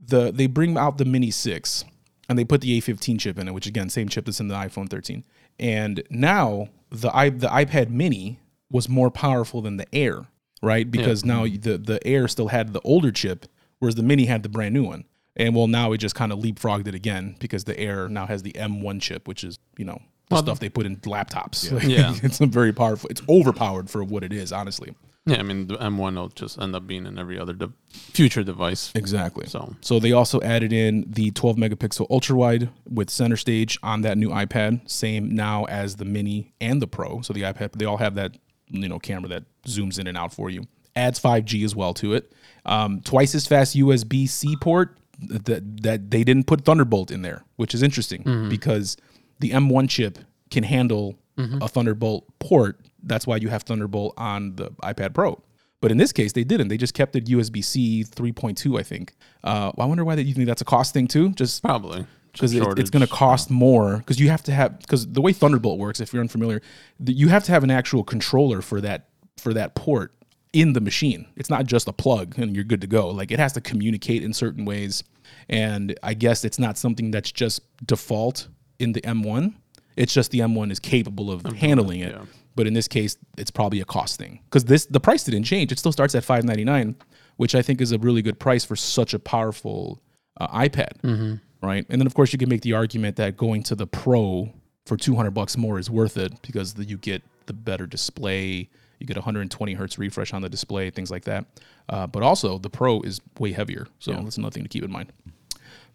[0.00, 1.84] The they bring out the mini six
[2.28, 4.54] and they put the A15 chip in it, which again, same chip that's in the
[4.54, 5.24] iPhone 13.
[5.58, 8.40] And now the i the iPad mini
[8.70, 10.26] was more powerful than the Air,
[10.62, 10.90] right?
[10.90, 13.46] Because now the the Air still had the older chip,
[13.78, 15.04] whereas the mini had the brand new one.
[15.36, 18.42] And well, now it just kind of leapfrogged it again because the Air now has
[18.42, 20.00] the M1 chip, which is you know
[20.30, 21.70] the stuff they put in laptops.
[21.72, 22.14] Like, Yeah.
[22.22, 23.08] it's very powerful.
[23.10, 24.94] It's overpowered for what it is, honestly.
[25.26, 28.42] Yeah, I mean the M1 will just end up being in every other de- future
[28.42, 28.90] device.
[28.94, 29.46] Exactly.
[29.46, 34.00] So So they also added in the 12 megapixel ultra wide with center stage on
[34.02, 37.20] that new iPad, same now as the mini and the Pro.
[37.20, 38.36] So the iPad, they all have that
[38.70, 40.62] you know camera that zooms in and out for you.
[40.96, 42.32] Adds 5G as well to it.
[42.64, 44.96] Um, twice as fast USB C port.
[45.20, 48.96] That that they didn't put Thunderbolt in there, which is interesting because
[49.40, 50.18] the M1 chip
[50.50, 51.16] can handle
[51.62, 52.80] a Thunderbolt port.
[53.02, 55.40] That's why you have Thunderbolt on the iPad Pro.
[55.80, 56.66] But in this case, they didn't.
[56.68, 59.14] They just kept it USB C 3.2, I think.
[59.44, 61.30] Uh, I wonder why that you think that's a cost thing too.
[61.30, 65.06] Just probably because it, it's going to cost more because you have to have because
[65.06, 66.60] the way Thunderbolt works, if you're unfamiliar,
[67.04, 70.12] th- you have to have an actual controller for that for that port
[70.52, 71.26] in the machine.
[71.36, 73.10] It's not just a plug and you're good to go.
[73.10, 75.04] Like it has to communicate in certain ways,
[75.48, 78.48] and I guess it's not something that's just default
[78.78, 79.54] in the M1.
[79.96, 82.12] It's just the M1 is capable of handling it.
[82.12, 82.24] yeah.
[82.54, 85.70] But in this case, it's probably a cost thing because this the price didn't change.
[85.70, 86.96] It still starts at five ninety nine,
[87.36, 90.02] which I think is a really good price for such a powerful
[90.40, 91.86] uh, iPad, right?
[91.88, 94.52] And then of course you can make the argument that going to the Pro
[94.86, 98.68] for two hundred bucks more is worth it because the, you get the better display,
[98.98, 101.44] you get 120 hertz refresh on the display, things like that.
[101.88, 104.90] Uh, but also the Pro is way heavier, so that's another thing to keep in
[104.90, 105.12] mind.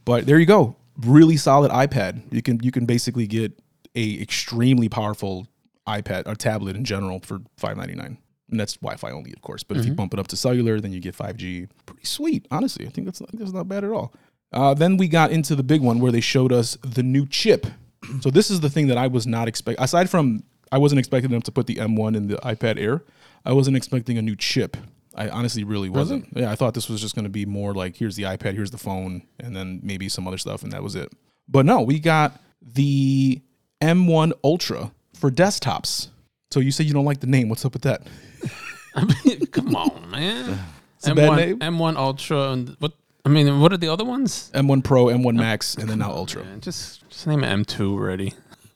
[0.05, 2.21] But there you go, really solid iPad.
[2.31, 3.53] You can you can basically get
[3.95, 5.47] a extremely powerful
[5.87, 8.17] iPad or tablet in general for five ninety nine.
[8.49, 9.63] And that's Wi-Fi only, of course.
[9.63, 11.69] But if you bump it up to cellular, then you get 5G.
[11.87, 12.85] Pretty sweet, honestly.
[12.85, 14.13] I think that's not, that's not bad at all.
[14.51, 17.65] Uh, then we got into the big one where they showed us the new chip.
[18.21, 19.81] So this is the thing that I was not expecting.
[19.83, 23.03] Aside from I wasn't expecting them to put the M1 in the iPad Air.
[23.45, 24.75] I wasn't expecting a new chip.
[25.15, 26.27] I honestly really wasn't.
[26.35, 28.71] Yeah, I thought this was just going to be more like here's the iPad, here's
[28.71, 31.11] the phone, and then maybe some other stuff, and that was it.
[31.47, 33.41] But no, we got the
[33.81, 36.07] M1 Ultra for desktops.
[36.51, 37.49] So you say you don't like the name.
[37.49, 38.07] What's up with that?
[38.95, 40.59] I mean, Come on, man.
[41.03, 41.59] a M1, bad name.
[41.59, 42.93] M1 Ultra and what?
[43.25, 44.51] I mean, what are the other ones?
[44.53, 46.43] M1 Pro, M1 Max, and then now oh, Ultra.
[46.43, 48.33] Man, just just name it M2 already.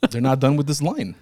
[0.09, 1.15] They're not done with this line.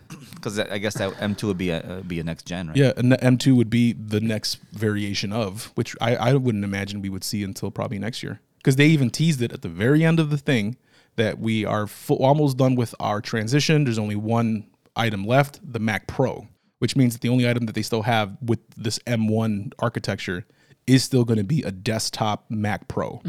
[0.46, 2.78] Because I guess that M2 would be a uh, be a next gen, right?
[2.78, 7.02] Yeah, and the M2 would be the next variation of, which I, I wouldn't imagine
[7.02, 8.42] we would see until probably next year.
[8.58, 10.78] Because they even teased it at the very end of the thing
[11.16, 13.86] that we are full, almost done with our transition.
[13.86, 16.48] There's only one item left, the Mac Pro,
[16.80, 20.46] which means that the only item that they still have with this M1 architecture
[20.86, 23.22] is still going to be a desktop Mac Pro,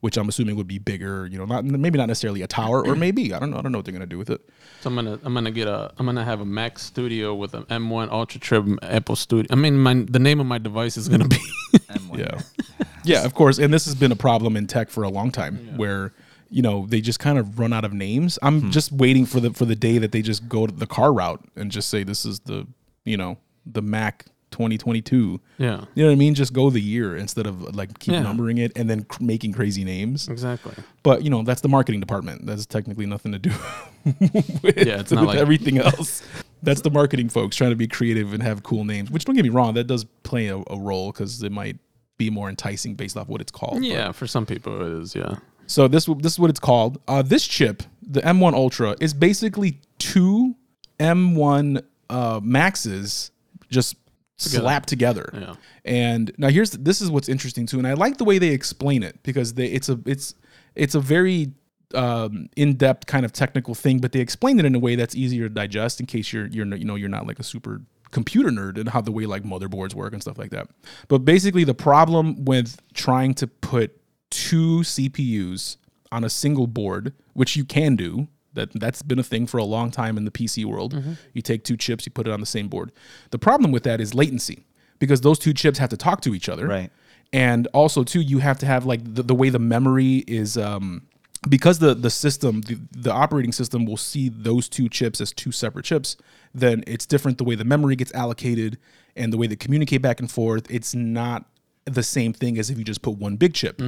[0.00, 1.26] which I'm assuming would be bigger.
[1.26, 3.58] You know, not maybe not necessarily a tower, or maybe I don't know.
[3.58, 4.40] I don't know what they're going to do with it.
[4.80, 7.64] So I'm gonna I'm gonna get a I'm gonna have a Mac Studio with an
[7.64, 9.46] M1 Ultra Trim Apple Studio.
[9.50, 11.36] I mean, my the name of my device is gonna be
[11.74, 12.18] M1.
[12.18, 12.86] Yeah.
[13.04, 13.58] yeah, of course.
[13.58, 16.12] And this has been a problem in tech for a long time where,
[16.50, 18.38] you know, they just kind of run out of names.
[18.42, 18.70] I'm hmm.
[18.70, 21.44] just waiting for the for the day that they just go to the car route
[21.56, 22.66] and just say this is the,
[23.04, 24.26] you know, the Mac
[24.56, 25.40] 2022.
[25.58, 26.34] yeah You know what I mean?
[26.34, 28.22] Just go the year instead of like keep Yeah.
[28.22, 30.28] numbering it and then cr- making crazy names.
[30.28, 30.74] exactly.
[31.02, 32.46] But, you know, that's the marketing department.
[32.46, 33.50] That's technically nothing to do
[34.04, 36.22] with, Yeah, it's not like- everything else.
[36.62, 39.44] That's the marketing folks trying to be creative and have cool names, which don't get
[39.44, 41.76] me wrong, that does play a, a role because it might
[42.18, 43.84] be more enticing based off what it's called.
[43.84, 45.14] Yeah, for some people it is.
[45.14, 45.36] Yeah.
[45.66, 46.98] So this this is what it's called.
[47.06, 50.54] Uh, this chip, the M1 Ultra, is basically two
[50.98, 53.30] M1 uh, Maxes
[53.70, 53.96] just
[54.36, 55.30] slapped together.
[55.32, 55.54] Yeah.
[55.84, 59.02] And now here's this is what's interesting too, and I like the way they explain
[59.02, 60.34] it because they it's a it's
[60.74, 61.52] it's a very
[61.94, 65.48] um, in-depth kind of technical thing, but they explain it in a way that's easier
[65.48, 67.80] to digest in case you're you're you know you're not like a super
[68.10, 70.68] computer nerd and how the way like motherboards work and stuff like that.
[71.08, 75.76] But basically, the problem with trying to put two CPUs
[76.12, 78.28] on a single board, which you can do.
[78.56, 80.94] That that's been a thing for a long time in the PC world.
[81.32, 82.90] You take two chips, you put it on the same board.
[83.30, 84.64] The problem with that is latency
[84.98, 86.66] because those two chips have to talk to each other.
[86.66, 86.90] Right.
[87.32, 91.06] And also too, you have to have like the, the way the memory is um
[91.48, 95.52] because the the system the, the operating system will see those two chips as two
[95.52, 96.16] separate chips
[96.54, 98.78] then it's different the way the memory gets allocated
[99.14, 101.44] and the way they communicate back and forth it's not
[101.84, 103.80] the same thing as if you just put one big chip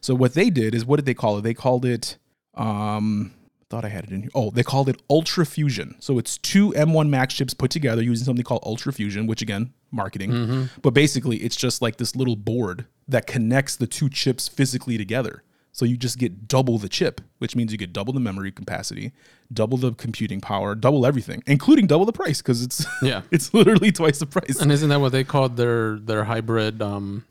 [0.00, 2.16] so what they did is what did they call it they called it
[2.54, 3.32] um
[3.74, 4.30] thought I had it in here.
[4.34, 5.96] Oh, they called it Ultra Fusion.
[5.98, 9.72] So it's two M1 Max chips put together using something called Ultra Fusion, which again,
[9.90, 10.68] marketing.
[10.80, 15.42] But basically, it's just like this little board that connects the two chips physically together.
[15.72, 19.10] So you just get double the chip, which means you get double the memory capacity,
[19.52, 23.22] double the computing power, double everything, including double the price because it's Yeah.
[23.32, 24.60] it's literally twice the price.
[24.60, 27.24] And isn't that what they called their their hybrid um,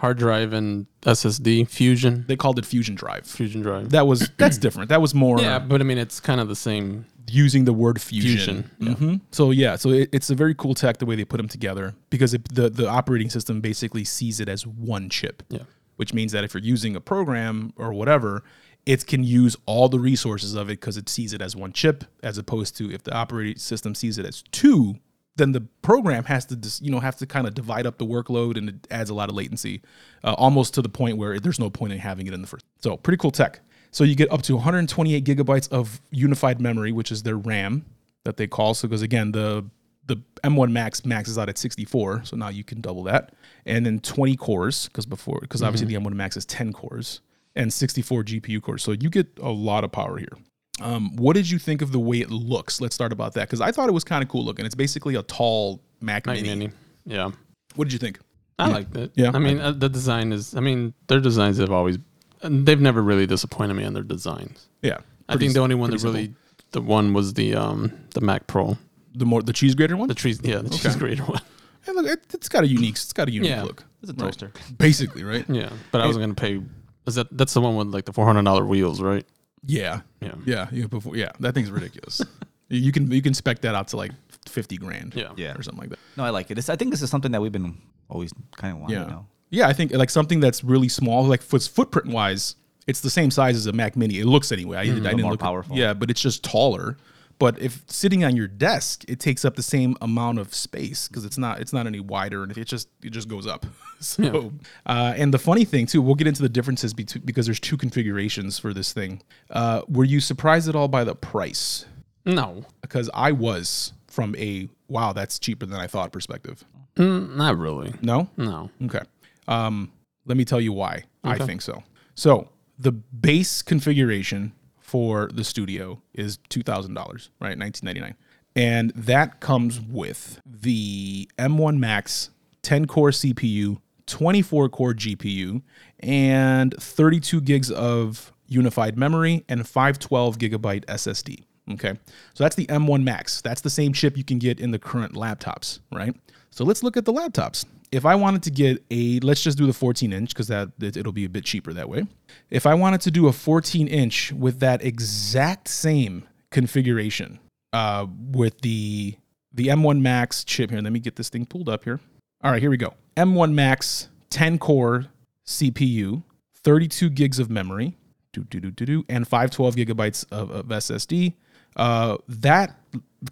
[0.00, 3.26] hard drive and SSD fusion They called it Fusion Drive.
[3.26, 3.90] fusion drive?
[3.90, 4.88] That was that's different.
[4.88, 7.04] That was more yeah, but I mean it's kind of the same.
[7.28, 8.70] using the word fusion.
[8.80, 11.36] Fusion, hmm So yeah, so it, it's a very cool tech the way they put
[11.36, 15.42] them together because it, the the operating system basically sees it as one chip.
[15.48, 15.64] Yeah.
[15.96, 18.42] Which means that if you're using a program or whatever,
[18.86, 22.04] it can use all the resources of it because it sees it as one chip,
[22.22, 24.96] as opposed to if the operating system sees it as two,
[25.36, 28.06] then the program has to dis, you know have to kind of divide up the
[28.06, 29.80] workload and it adds a lot of latency,
[30.24, 32.64] uh, almost to the point where there's no point in having it in the first.
[32.80, 33.60] So pretty cool tech.
[33.92, 37.84] So you get up to 128 gigabytes of unified memory, which is their RAM
[38.24, 38.74] that they call.
[38.74, 39.64] So because again the
[40.06, 43.32] the M1 Max maxes out at 64, so now you can double that,
[43.64, 47.20] and then 20 cores because before because obviously the M1 Max is 10 cores
[47.54, 50.36] and 64 GPU cores, so you get a lot of power here.
[50.82, 52.80] Um, what did you think of the way it looks?
[52.80, 54.64] Let's start about that because I thought it was kind of cool looking.
[54.66, 56.48] It's basically a tall Mac, Mac Mini.
[56.48, 56.70] Mini.
[57.06, 57.30] Yeah.
[57.76, 58.18] What did you think?
[58.58, 59.12] I liked it.
[59.14, 59.30] Yeah.
[59.32, 60.54] I mean, uh, the design is.
[60.54, 61.98] I mean, their designs have always.
[62.42, 64.68] They've never really disappointed me on their designs.
[64.82, 66.34] Yeah, I think the only one that pretty really,
[66.72, 68.76] the one was the um the Mac Pro,
[69.14, 70.08] the more the cheese grater one.
[70.08, 70.40] the cheese.
[70.42, 71.40] Yeah, the cheese grater one.
[71.82, 72.96] Hey, look, it, it's got a unique.
[72.96, 73.62] It's got a unique Yeah.
[73.62, 73.84] look.
[74.02, 74.18] It's a Right.
[74.26, 74.52] toaster.
[74.76, 75.46] basically, right?
[75.48, 76.60] Yeah, but I wasn't gonna pay.
[77.06, 79.24] Is that that's the one with like the four hundred dollar wheels, right?
[79.66, 80.34] Yeah, Yeah.
[80.46, 80.86] yeah, yeah.
[80.86, 82.22] Before, yeah, that thing's ridiculous.
[82.68, 84.12] you can you can spec that out to like
[84.48, 85.14] fifty grand.
[85.14, 85.32] Yeah.
[85.36, 85.56] Yeah.
[85.56, 85.98] or something like that.
[86.16, 86.58] No, I like it.
[86.58, 87.76] It's, I think this is something that we've been
[88.08, 88.96] always kind of wanting.
[88.96, 89.04] Yeah.
[89.04, 89.26] You know?
[89.50, 92.54] Yeah, I think like something that's really small, like foot, footprint wise,
[92.86, 94.20] it's the same size as a Mac Mini.
[94.20, 94.78] It looks anyway.
[94.78, 95.06] I, mm-hmm.
[95.06, 95.76] I didn't more look powerful.
[95.76, 96.96] Yeah, but it's just taller.
[97.40, 101.24] But if sitting on your desk, it takes up the same amount of space because
[101.24, 103.64] it's not it's not any wider and it just it just goes up.
[104.00, 104.52] so,
[104.84, 107.78] uh, and the funny thing too, we'll get into the differences between because there's two
[107.78, 109.22] configurations for this thing.
[109.48, 111.86] Uh, were you surprised at all by the price?
[112.26, 116.62] No, Because I was from a wow, that's cheaper than I thought perspective.
[116.96, 117.94] Mm, not really.
[118.02, 118.70] No, No.
[118.84, 119.00] Okay.
[119.48, 119.90] Um,
[120.26, 121.82] let me tell you why I think so.
[122.14, 124.52] So the base configuration
[124.90, 127.56] for the studio is two thousand dollars, right?
[127.56, 128.16] Nineteen ninety nine,
[128.56, 132.30] and that comes with the M1 Max
[132.62, 135.62] 10 core CPU, 24 core GPU,
[136.00, 141.44] and 32 gigs of unified memory and 512 gigabyte SSD.
[141.72, 141.94] Okay.
[142.34, 143.40] So that's the M1 Max.
[143.40, 146.14] That's the same chip you can get in the current laptops, right?
[146.50, 147.64] So let's look at the laptops.
[147.92, 150.96] If I wanted to get a, let's just do the 14 inch because that it-
[150.96, 152.06] it'll be a bit cheaper that way.
[152.50, 157.38] If I wanted to do a 14 inch with that exact same configuration,
[157.72, 159.16] uh, with the
[159.52, 161.98] the M1 Max chip here, let me get this thing pulled up here.
[162.44, 162.94] All right, here we go.
[163.16, 165.06] M1 Max 10 core
[165.44, 166.22] CPU,
[166.62, 167.96] 32 gigs of memory,
[168.32, 171.34] do, do, do, do, do, and 512 gigabytes of, of SSD.
[171.74, 172.78] Uh, that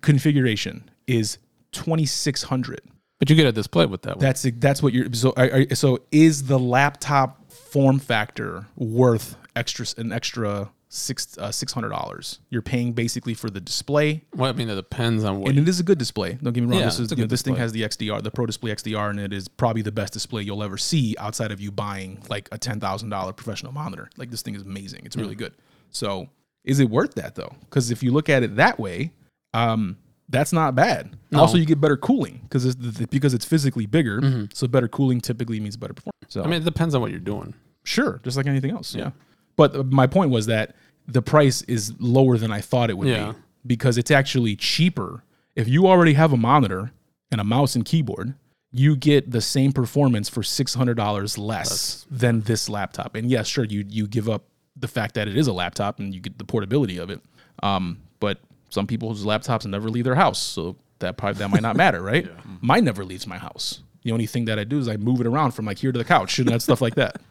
[0.01, 1.39] configuration is
[1.71, 2.81] 2600.
[3.19, 4.21] But you get a display with that one.
[4.21, 5.12] That's that's what you're.
[5.12, 11.73] So, are, so is the laptop form factor worth extra an extra six uh, six
[11.73, 12.39] hundred dollars?
[12.49, 15.51] You're paying basically for the display, well, I mean, it depends on what.
[15.51, 16.39] and it is a good display.
[16.41, 16.79] Don't get me wrong.
[16.79, 19.19] Yeah, this is you know, this thing has the XDR, the Pro Display XDR, and
[19.19, 22.59] it is probably the best display you'll ever see outside of you buying like a
[22.59, 24.11] ten thousand dollar professional monitor.
[24.16, 25.03] Like this thing is amazing.
[25.05, 25.55] It's really good.
[25.91, 26.29] So
[26.64, 27.55] is it worth that though?
[27.61, 29.12] Because if you look at it that way,
[29.55, 29.97] um,
[30.29, 31.16] that's not bad.
[31.35, 32.76] Also, you get better cooling because it's
[33.07, 34.49] because it's physically bigger.
[34.53, 36.14] So better cooling typically means better performance.
[36.29, 36.49] So Mm-hmm.
[36.49, 37.55] I mean, it depends on what you're doing.
[37.85, 38.95] Sure, just like anything else.
[38.95, 39.11] Yeah.
[39.57, 40.74] But uh, my point was that
[41.07, 43.33] the price is lower than I thought it would Yeah.
[43.33, 45.24] be because it's actually cheaper.
[45.57, 46.93] If you already have a monitor
[47.33, 48.35] and a mouse and keyboard,
[48.70, 53.14] you get the same performance for $600 less than this laptop.
[53.14, 54.45] And yes, sure, you you give up
[54.76, 57.20] the fact that it is a laptop and you get the portability of it.
[57.62, 58.39] Um, but
[58.69, 62.29] some people's laptops never leave their house, so that probably that might not matter, right?
[62.61, 63.83] Mine never leaves my house.
[64.03, 65.99] The only thing that I do is I move it around from like here to
[65.99, 67.21] the couch and that stuff like that.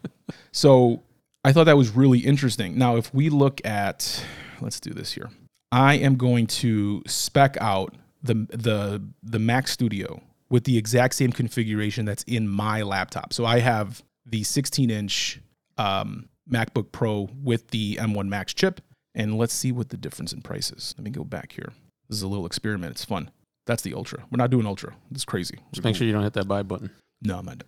[0.51, 1.03] So
[1.45, 2.77] I thought that was really interesting.
[2.77, 4.25] Now, if we look at,
[4.59, 5.29] let's do this here.
[5.71, 11.31] I am going to spec out the the the Mac Studio with the exact same
[11.31, 13.33] configuration that's in my laptop.
[13.33, 15.41] So I have the 16 inch
[15.77, 18.81] um, MacBook Pro with the M1 Max chip,
[19.17, 20.93] and let's see what the difference in price is.
[20.97, 21.73] Let me go back here.
[22.07, 22.91] This is a little experiment.
[22.91, 23.31] It's fun.
[23.65, 24.19] That's the Ultra.
[24.31, 24.93] We're not doing Ultra.
[25.11, 25.57] It's crazy.
[25.73, 26.91] Just make sure you don't hit that buy button.
[27.21, 27.63] No, I'm not.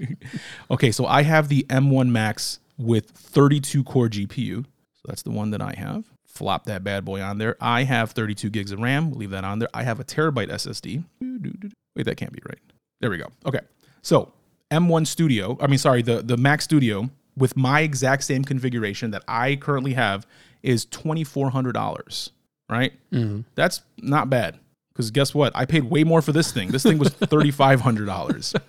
[0.70, 4.64] okay, so I have the M1 Max with 32 core GPU.
[4.64, 6.04] So that's the one that I have.
[6.26, 7.56] Flop that bad boy on there.
[7.60, 9.10] I have 32 gigs of RAM.
[9.10, 9.68] We'll leave that on there.
[9.72, 11.02] I have a terabyte SSD.
[11.96, 12.60] Wait, that can't be right.
[13.00, 13.28] There we go.
[13.46, 13.60] Okay.
[14.02, 14.32] So
[14.70, 19.22] M1 Studio, I mean, sorry, the, the Mac Studio with my exact same configuration that
[19.26, 20.26] I currently have
[20.64, 22.30] is $2,400,
[22.68, 22.92] right?
[23.12, 23.40] Mm-hmm.
[23.54, 24.58] That's not bad.
[24.92, 25.52] Because guess what?
[25.56, 26.70] I paid way more for this thing.
[26.70, 28.60] This thing was $3,500.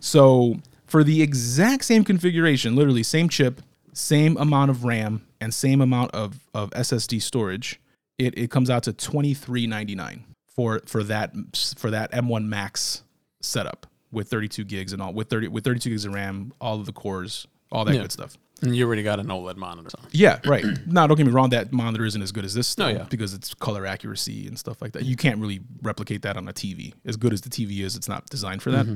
[0.00, 0.56] So
[0.86, 3.60] for the exact same configuration, literally same chip,
[3.92, 7.80] same amount of RAM, and same amount of, of SSD storage,
[8.18, 11.32] it, it comes out to twenty three ninety nine for for that
[11.76, 13.02] for that M1 Max
[13.42, 16.52] setup with thirty two gigs and all with thirty with thirty two gigs of RAM,
[16.58, 18.02] all of the cores, all that Yeah.
[18.02, 18.38] good stuff.
[18.62, 19.90] And you already got an OLED monitor.
[19.90, 19.98] So.
[20.12, 20.64] Yeah, right.
[20.86, 21.50] now, don't get me wrong.
[21.50, 23.06] That monitor isn't as good as this, still, yeah.
[23.10, 25.04] because it's color accuracy and stuff like that.
[25.04, 26.94] You can't really replicate that on a TV.
[27.04, 28.86] As good as the TV is, it's not designed for that.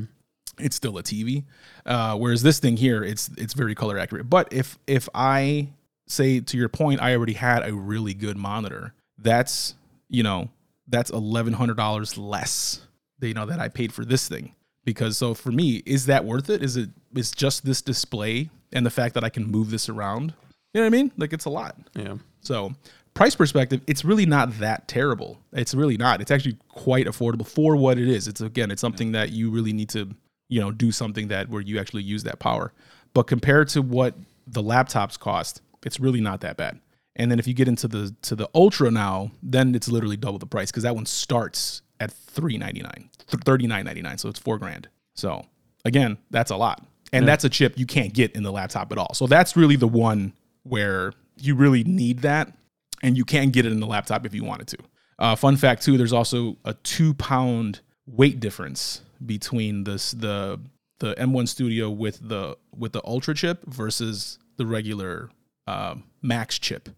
[0.59, 1.45] It's still a TV.
[1.85, 4.29] Uh, whereas this thing here, it's it's very color accurate.
[4.29, 5.69] But if if I
[6.07, 8.95] say to your point, I already had a really good monitor.
[9.19, 9.75] That's
[10.09, 10.49] you know
[10.89, 12.87] that's eleven hundred dollars less.
[13.21, 14.55] You know that I paid for this thing
[14.85, 16.63] because so for me, is that worth it?
[16.63, 20.35] Is it is just this display and the fact that I can move this around?
[20.73, 21.13] You know what I mean?
[21.17, 21.77] Like it's a lot.
[21.95, 22.17] Yeah.
[22.41, 22.73] So
[23.15, 25.41] price perspective, it's really not that terrible.
[25.53, 26.21] It's really not.
[26.21, 28.29] It's actually quite affordable for what it is.
[28.29, 30.15] It's again, it's something that you really need to,
[30.49, 32.73] you know, do something that where you actually use that power.
[33.13, 34.15] But compared to what
[34.47, 36.81] the laptops cost, it's really not that bad.
[37.17, 40.39] And then if you get into the to the ultra now, then it's literally double
[40.39, 44.19] the price because that one starts at three ninety nine, thirty nine ninety nine.
[44.19, 44.89] So it's four grand.
[45.17, 45.45] So
[45.85, 48.99] again, that's a lot, and that's a chip you can't get in the laptop at
[48.99, 49.15] all.
[49.15, 50.33] So that's really the one
[50.63, 52.53] where you really need that,
[53.03, 54.79] and you can get it in the laptop if you wanted to.
[55.19, 60.61] Uh, fun fact too, there's also a two pound weight difference between this the
[60.99, 65.31] the M1 Studio with the with the Ultra chip versus the regular
[65.67, 66.89] uh, Max chip,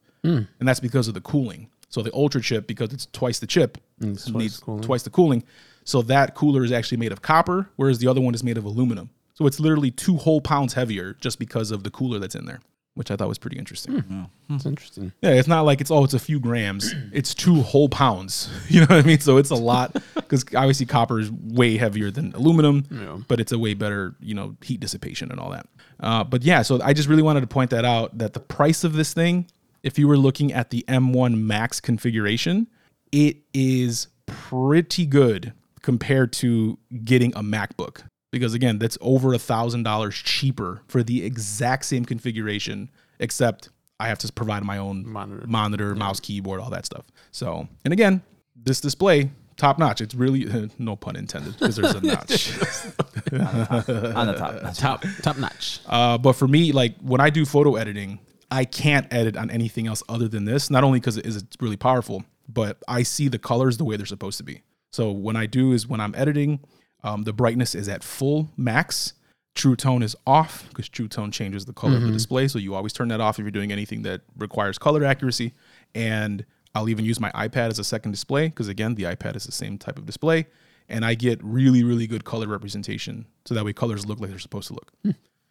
[0.58, 1.68] and that's because of the cooling.
[1.88, 5.10] So the Ultra chip, because it's twice the chip, it's twice needs the twice the
[5.10, 5.44] cooling.
[5.84, 8.64] So that cooler is actually made of copper, whereas the other one is made of
[8.64, 9.10] aluminum.
[9.34, 12.60] So it's literally two whole pounds heavier just because of the cooler that's in there,
[12.94, 14.28] which I thought was pretty interesting.
[14.50, 15.12] It's interesting.
[15.22, 16.94] Yeah, it's not like it's oh, it's a few grams.
[17.12, 18.50] It's two whole pounds.
[18.68, 19.20] You know what I mean?
[19.20, 23.18] So it's a lot because obviously copper is way heavier than aluminum, Yeah.
[23.28, 25.66] but it's a way better you know heat dissipation and all that.
[26.00, 28.82] Uh, but yeah, so I just really wanted to point that out that the price
[28.84, 29.46] of this thing,
[29.82, 32.66] if you were looking at the M1 Max configuration,
[33.12, 35.52] it is pretty good
[35.82, 38.02] compared to getting a MacBook
[38.32, 43.68] because again, that's over a thousand dollars cheaper for the exact same configuration, except
[44.00, 45.46] I have to provide my own Monitor.
[45.46, 47.04] monitor, mouse, keyboard, all that stuff.
[47.30, 48.22] So, and again,
[48.56, 50.00] this display top notch.
[50.00, 52.58] It's really no pun intended because there's a notch.
[53.32, 54.74] on the top.
[54.74, 55.80] Top top notch.
[55.86, 58.18] Uh, but for me, like when I do photo editing,
[58.50, 60.70] I can't edit on anything else other than this.
[60.70, 64.06] Not only because it is really powerful, but I see the colors the way they're
[64.06, 64.62] supposed to be.
[64.90, 66.60] So when I do is when I'm editing,
[67.04, 69.14] um, the brightness is at full max.
[69.54, 72.48] True tone is off because True Tone changes the color of the display.
[72.48, 75.52] So you always turn that off if you're doing anything that requires color accuracy.
[75.94, 79.44] And I'll even use my iPad as a second display because again, the iPad is
[79.44, 80.46] the same type of display,
[80.88, 83.26] and I get really, really good color representation.
[83.44, 84.92] So that way, colors look like they're supposed to look.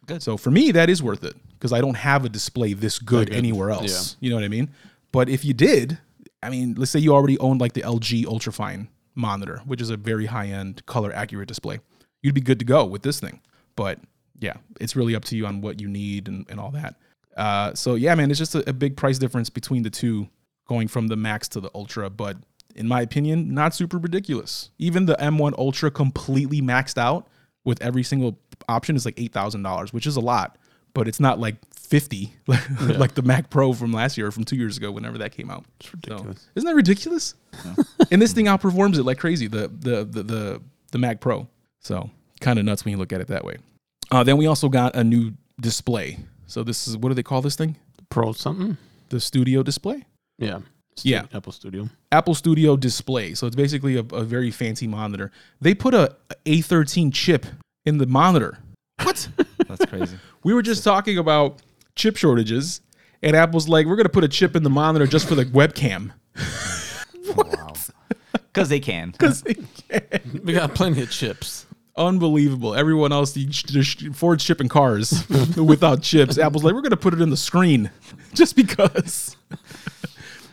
[0.06, 0.20] Good.
[0.20, 3.28] So for me, that is worth it because I don't have a display this good,
[3.28, 3.36] good.
[3.36, 4.16] anywhere else.
[4.18, 4.26] Yeah.
[4.26, 4.70] You know what I mean?
[5.12, 5.98] But if you did,
[6.42, 9.96] I mean, let's say you already owned like the LG Ultrafine monitor, which is a
[9.96, 11.80] very high end color accurate display,
[12.22, 13.40] you'd be good to go with this thing.
[13.76, 13.98] But
[14.38, 16.96] yeah, it's really up to you on what you need and, and all that.
[17.36, 20.28] Uh, so yeah, man, it's just a, a big price difference between the two
[20.68, 22.10] going from the max to the ultra.
[22.10, 22.36] But
[22.74, 24.70] in my opinion, not super ridiculous.
[24.78, 27.28] Even the M1 Ultra completely maxed out
[27.64, 28.38] with every single
[28.68, 30.58] option is like eight thousand dollars, which is a lot,
[30.94, 31.56] but it's not like
[31.92, 35.32] fifty like the Mac Pro from last year or from two years ago, whenever that
[35.32, 35.66] came out.
[35.78, 36.48] It's ridiculous.
[36.54, 37.34] isn't that ridiculous?
[38.10, 39.46] and this thing outperforms it like crazy.
[39.46, 41.46] The the the the, the Mac Pro.
[41.80, 42.08] So
[42.40, 43.58] kind of nuts when you look at it that way.
[44.10, 46.18] Uh, then we also got a new display.
[46.46, 47.76] So this is what do they call this thing?
[48.08, 48.78] Pro something.
[49.10, 50.06] The Studio display.
[50.38, 50.60] Yeah.
[51.02, 51.26] Yeah.
[51.34, 51.90] Apple Studio.
[52.10, 53.34] Apple Studio display.
[53.34, 55.30] So it's basically a, a very fancy monitor.
[55.60, 56.16] They put a
[56.46, 57.44] A13 chip
[57.84, 58.58] in the monitor.
[59.02, 59.28] What?
[59.68, 60.16] That's crazy.
[60.42, 61.60] we were just talking about
[61.96, 62.80] chip shortages,
[63.22, 66.12] and Apple's like, we're gonna put a chip in the monitor just for the webcam.
[67.36, 67.72] wow.
[68.32, 69.10] Because they can.
[69.10, 69.44] Because
[70.42, 71.66] we got plenty of chips.
[71.96, 72.74] Unbelievable.
[72.74, 75.26] Everyone else, the- the Ford's shipping cars
[75.56, 76.38] without chips.
[76.38, 77.90] Apple's like, we're gonna put it in the screen
[78.34, 79.36] just because.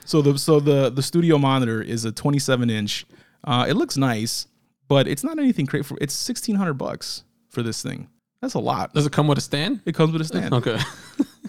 [0.05, 3.05] so the so the the studio monitor is a 27 inch.
[3.45, 4.47] Uh, it looks nice,
[4.89, 5.97] but it's not anything great for.
[6.01, 8.09] It's 1600 bucks for this thing.
[8.41, 8.93] That's a lot.
[8.93, 9.81] Does it come with a stand?
[9.85, 10.53] It comes with a stand.
[10.53, 10.77] Okay.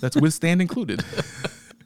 [0.01, 1.05] That's with stand included.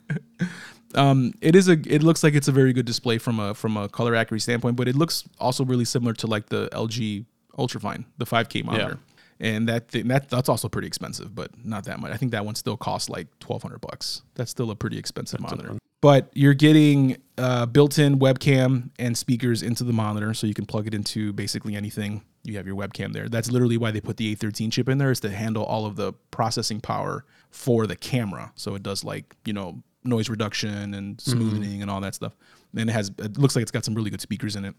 [0.95, 1.73] um, it is a.
[1.73, 4.77] It looks like it's a very good display from a from a color accuracy standpoint,
[4.77, 7.25] but it looks also really similar to like the LG
[7.59, 8.99] Ultrafine, the 5K monitor,
[9.41, 12.13] and that thing, that that's also pretty expensive, but not that much.
[12.13, 14.23] I think that one still costs like 1,200 bucks.
[14.35, 15.79] That's still a pretty expensive monitor.
[16.05, 20.87] But you're getting uh, built-in webcam and speakers into the monitor, so you can plug
[20.87, 22.21] it into basically anything.
[22.43, 23.27] You have your webcam there.
[23.27, 25.97] That's literally why they put the A13 chip in there, is to handle all of
[25.97, 28.53] the processing power for the camera.
[28.55, 32.37] So it does like you know noise reduction and smoothing and all that stuff.
[32.77, 34.75] And it has it looks like it's got some really good speakers in it.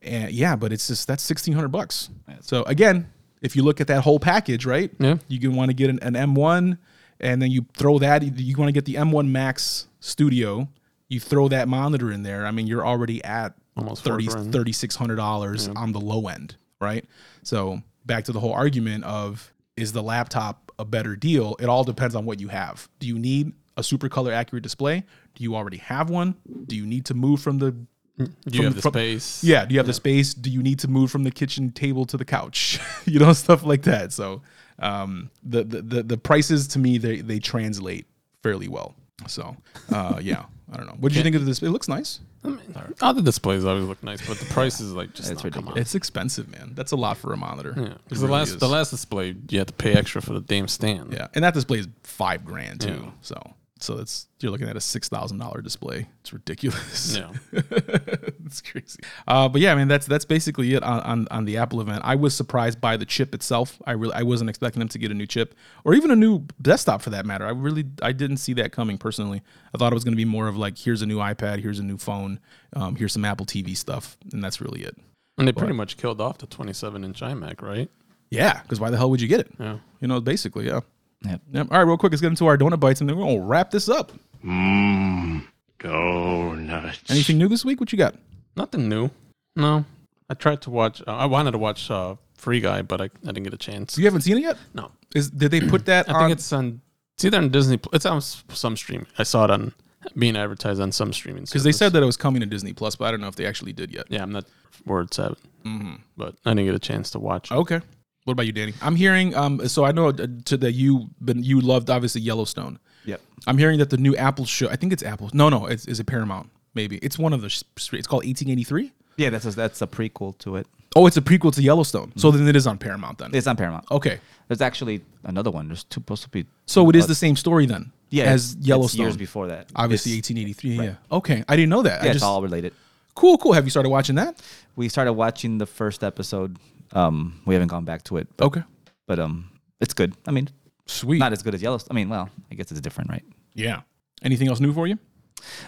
[0.00, 2.08] And yeah, but it's just that's sixteen hundred bucks.
[2.40, 3.12] So again,
[3.42, 4.90] if you look at that whole package, right?
[4.98, 5.18] Yeah.
[5.28, 6.78] You can want to get an, an M1,
[7.24, 8.22] and then you throw that.
[8.22, 10.68] You want to get the M1 Max Studio.
[11.08, 12.46] You throw that monitor in there.
[12.46, 14.52] I mean, you're already at Almost four 30 grand.
[14.54, 17.04] $3,600 on the low end, right?
[17.42, 21.56] So back to the whole argument of is the laptop a better deal?
[21.60, 22.88] It all depends on what you have.
[23.00, 25.02] Do you need a super color accurate display?
[25.34, 26.36] Do you already have one?
[26.66, 29.42] Do you need to move from the mm, Do you From- have the from- space?
[29.42, 30.32] yeah, do you have the space?
[30.34, 32.78] Do you need to move from the kitchen table to the couch?
[33.04, 34.12] you know, stuff like that.
[34.12, 34.42] So
[34.78, 38.06] um, the, the the the prices to me they they translate
[38.42, 38.94] fairly well.
[39.26, 39.56] So
[39.92, 40.96] uh, yeah, I don't know.
[40.98, 41.62] What do you think of this?
[41.62, 42.20] It looks nice.
[42.42, 45.52] I mean, other displays always look nice, but the price is like just It's not
[45.54, 45.78] come on.
[45.78, 46.72] It's expensive, man.
[46.74, 47.72] That's a lot for a monitor.
[47.74, 48.56] Yeah, because the really last is.
[48.58, 51.12] the last display you had to pay extra for the damn stand.
[51.14, 53.00] yeah, and that display is five grand too.
[53.04, 53.10] Yeah.
[53.22, 56.06] So so it's you're looking at a six thousand dollar display.
[56.20, 57.16] It's ridiculous.
[57.16, 57.32] Yeah.
[57.52, 59.00] it's crazy.
[59.26, 62.02] Uh, but yeah, man, that's that's basically it on, on on the Apple event.
[62.04, 63.80] I was surprised by the chip itself.
[63.86, 65.54] I really I wasn't expecting them to get a new chip
[65.84, 67.44] or even a new desktop for that matter.
[67.44, 69.42] I really I didn't see that coming personally.
[69.74, 71.80] I thought it was going to be more of like here's a new iPad, here's
[71.80, 72.40] a new phone,
[72.74, 74.96] um, here's some Apple TV stuff, and that's really it.
[75.36, 77.90] And they pretty much killed off the 27 inch iMac, right?
[78.30, 79.50] Yeah, because why the hell would you get it?
[79.58, 79.78] Yeah.
[80.00, 80.80] You know, basically, yeah.
[81.24, 81.40] Yep.
[81.52, 81.66] Yep.
[81.70, 83.70] All right, real quick, let's get into our donut bytes, and then we're gonna wrap
[83.70, 84.12] this up.
[84.44, 85.44] Mmm,
[85.78, 87.10] Donuts.
[87.10, 87.80] Anything new this week?
[87.80, 88.14] What you got?
[88.56, 89.10] Nothing new.
[89.56, 89.84] No.
[90.28, 91.02] I tried to watch.
[91.06, 93.96] Uh, I wanted to watch uh, Free Guy, but I, I didn't get a chance.
[93.98, 94.56] You haven't seen it yet?
[94.74, 94.90] No.
[95.14, 96.20] Is did they put that I on?
[96.28, 96.80] think it's on.
[97.16, 97.76] It's either on Disney.
[97.76, 99.06] Pl- It's on some stream.
[99.18, 99.72] I saw it on
[100.18, 101.44] being advertised on some streaming.
[101.44, 103.36] because they said that it was coming to Disney Plus, but I don't know if
[103.36, 104.06] they actually did yet.
[104.10, 104.44] Yeah, I'm not
[104.84, 105.32] where it's at,
[105.64, 105.94] Mm-hmm.
[106.16, 107.50] but I didn't get a chance to watch.
[107.50, 107.54] it.
[107.54, 107.80] Okay.
[108.24, 108.74] What about you, Danny?
[108.82, 109.34] I'm hearing.
[109.34, 109.66] Um.
[109.68, 112.78] So I know uh, to that you been you loved obviously Yellowstone.
[113.04, 113.20] Yep.
[113.46, 114.68] I'm hearing that the new Apple show.
[114.70, 115.30] I think it's Apple.
[115.34, 115.66] No, no.
[115.66, 116.50] It's is it Paramount?
[116.74, 117.46] Maybe it's one of the.
[117.46, 118.92] It's called 1883.
[119.16, 120.66] Yeah, that's a, that's a prequel to it.
[120.96, 122.12] Oh, it's a prequel to Yellowstone.
[122.16, 123.30] So then it is on Paramount then.
[123.34, 123.84] It's on Paramount.
[123.90, 124.20] okay.
[124.48, 125.68] There's actually another one.
[125.68, 126.46] There's two supposed to be.
[126.66, 127.92] So it is the same story then.
[128.10, 129.02] yeah As it's- it's Yellowstone.
[129.06, 129.70] years before that.
[129.76, 130.78] Obviously It's- 1883.
[130.78, 130.84] right.
[131.10, 131.16] Yeah.
[131.16, 131.44] Okay.
[131.48, 132.00] I didn't know that.
[132.02, 132.72] Yeah, I it's just all related.
[133.14, 133.52] cool, cool.
[133.54, 134.40] Have you started watching that?
[134.76, 136.58] We started watching the first episode.
[136.94, 138.62] Um, we haven't gone back to it, but, Okay.
[139.06, 140.14] but um, it's good.
[140.26, 140.48] I mean,
[140.86, 141.18] Sweet.
[141.18, 141.88] not as good as Yellowstone.
[141.90, 143.24] I mean, well, I guess it's different, right?
[143.54, 143.80] yeah.
[144.22, 144.98] Anything else new for you?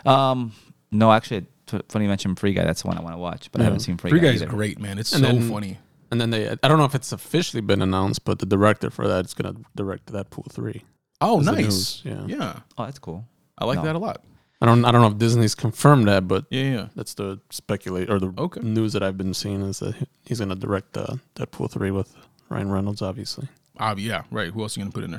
[0.07, 0.53] Um,
[0.91, 2.65] no, actually, t- funny you mentioned Free Guy.
[2.65, 4.13] That's the one I want to watch, but I haven't seen Free, Guy.
[4.13, 4.27] Free Guy.
[4.29, 4.51] Guy is either.
[4.51, 4.99] great, man.
[4.99, 5.79] It's And so then- funny.
[6.13, 9.09] And then they, I don't know if it's officially been announced, but the director for
[9.09, 10.85] that is going to direct Deadpool 3.
[11.21, 12.01] Oh, nice.
[12.05, 12.25] yeah.
[12.27, 12.61] yeah.
[12.79, 13.27] Oh, that's cool.
[13.59, 13.85] I like No.
[13.87, 14.23] that a lot.
[14.61, 16.89] I don't, I don't know if Disney's confirmed that, but Yeah, yeah.
[16.97, 18.61] that's the speculate or the Okay.
[18.63, 19.95] news that I've been seeing is that
[20.25, 22.15] he's going to direct uh, Deadpool 3 with
[22.49, 23.49] Ryan Reynolds, obviously.
[23.79, 24.51] Uh, yeah, right.
[24.51, 25.11] Who else are you gonna put in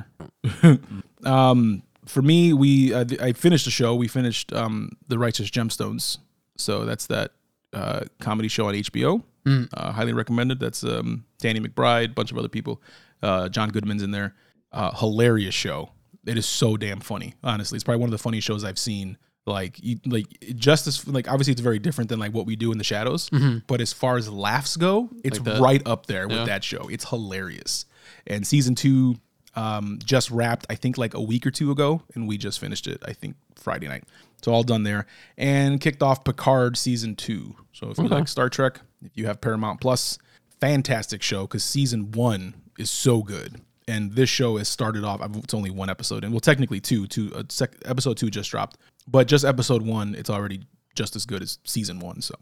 [0.64, 0.80] there?
[1.32, 3.94] um, for me, we uh, I finished the show.
[3.96, 6.18] We finished um, the Righteous Gemstones.
[6.58, 7.34] So that's that
[7.74, 9.22] uh, comedy show on HBO.
[9.46, 10.60] Uh, highly recommended.
[10.60, 12.82] That's um, Danny McBride, a bunch of other people.
[13.22, 14.36] Uh, John Goodman's in there.
[14.74, 15.92] Uh, hilarious show.
[16.26, 17.36] It is so damn funny.
[17.44, 19.18] Honestly, it's probably one of the funniest shows I've seen.
[19.48, 20.26] Like, you, like
[20.56, 23.30] just as like obviously it's very different than like what we do in the shadows.
[23.68, 26.46] But as far as laughs go, it's Like right up there with Yeah.
[26.46, 26.88] that show.
[26.90, 27.86] It's hilarious.
[28.28, 29.16] And season two
[29.56, 32.86] um, just wrapped, I think, like a week or two ago, and we just finished
[32.86, 33.02] it.
[33.06, 34.04] I think Friday night.
[34.44, 37.56] So all done there, and kicked off Picard season two.
[37.74, 40.20] So if you like Star Trek, if you have Paramount Plus,
[40.62, 43.62] fantastic show because season one is so good.
[43.88, 45.22] And this show has started off.
[45.38, 47.08] It's only one episode, and well, technically two.
[47.08, 48.78] Two uh, sec, episode two just dropped,
[49.08, 50.62] but just episode one, it's already
[50.96, 52.22] just as good as season one.
[52.22, 52.36] So,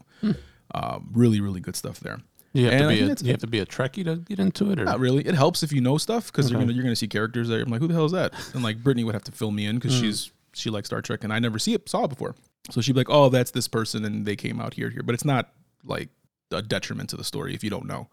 [0.74, 2.20] um, really, really good stuff there.
[2.52, 4.70] You have And to be a, you have to be a Trekkie to get into
[4.70, 5.26] it, or Not really.
[5.26, 7.60] It helps if you know stuff because you're gonna you're gonna see characters there.
[7.62, 8.32] I'm like, who the hell is that?
[8.54, 11.22] And like Brittany would have to fill me in because she's she likes Star Trek
[11.22, 12.34] and I never see it saw it before.
[12.70, 15.14] So she'd be like, oh, that's this person and they came out here here, but
[15.14, 15.50] it's not
[15.84, 16.08] like
[16.50, 18.08] a detriment to the story if you don't know.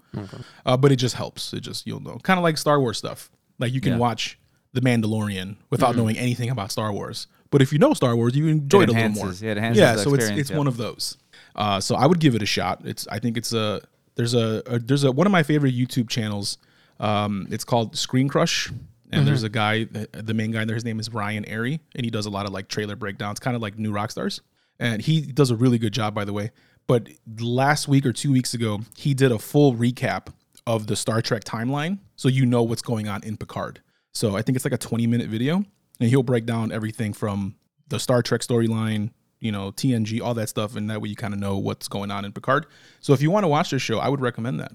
[0.65, 1.53] Uh, but it just helps.
[1.53, 2.17] It just you'll know.
[2.23, 3.31] Kind of like Star Wars stuff.
[3.59, 3.97] Like you can Yeah.
[3.99, 4.37] watch
[4.73, 7.27] The Mandalorian without knowing anything about Star Wars.
[7.53, 9.33] But if you know Star Wars, you enjoy it, It a little more.
[9.39, 9.95] yeah, it enhances yeah.
[9.95, 10.57] So it's it's yeah.
[10.57, 11.17] one of those.
[11.55, 12.81] Uh, so I would give it a shot.
[12.83, 13.81] It's I think it's a
[14.15, 16.57] there's a, a there's a one of my favorite YouTube channels.
[16.99, 18.71] Um, it's called Screen Crush,
[19.11, 20.75] and there's a guy, the- the main guy there.
[20.75, 23.55] His name is Ryan Arey, and he does a lot of like trailer breakdowns, kind
[23.55, 24.41] of like New Rockstars.
[24.79, 26.51] And he does a really good job, by the way.
[26.87, 27.07] But
[27.39, 30.27] last week or two weeks ago, he did a full recap
[30.65, 33.81] of the Star Trek timeline, so you know what's going on in Picard.
[34.13, 35.63] So I think it's like a 20 minute video,
[36.03, 37.55] and he'll break down everything from
[37.87, 41.33] the Star Trek storyline, you know, TNG, all that stuff, and that way you kind
[41.33, 42.65] of know what's going on in Picard.
[42.99, 44.73] So if you want to watch this show, I would recommend that.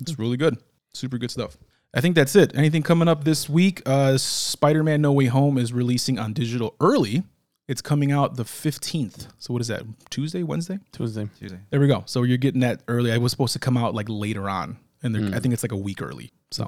[0.00, 0.56] It's really good,
[0.94, 1.56] super good stuff.
[1.92, 2.56] I think that's it.
[2.56, 3.82] Anything coming up this week?
[3.86, 7.24] Uh, Spider-Man: No Way Home is releasing on digital early.
[7.66, 9.28] It's coming out the 15th.
[9.38, 9.82] So what is that?
[10.10, 10.78] Tuesday, Wednesday?
[10.92, 11.28] Tuesday.
[11.38, 11.58] Tuesday.
[11.70, 12.02] There we go.
[12.06, 13.10] So you're getting that early.
[13.12, 15.72] I was supposed to come out like later on, and they're I think it's like
[15.72, 16.30] a week early.
[16.50, 16.64] So,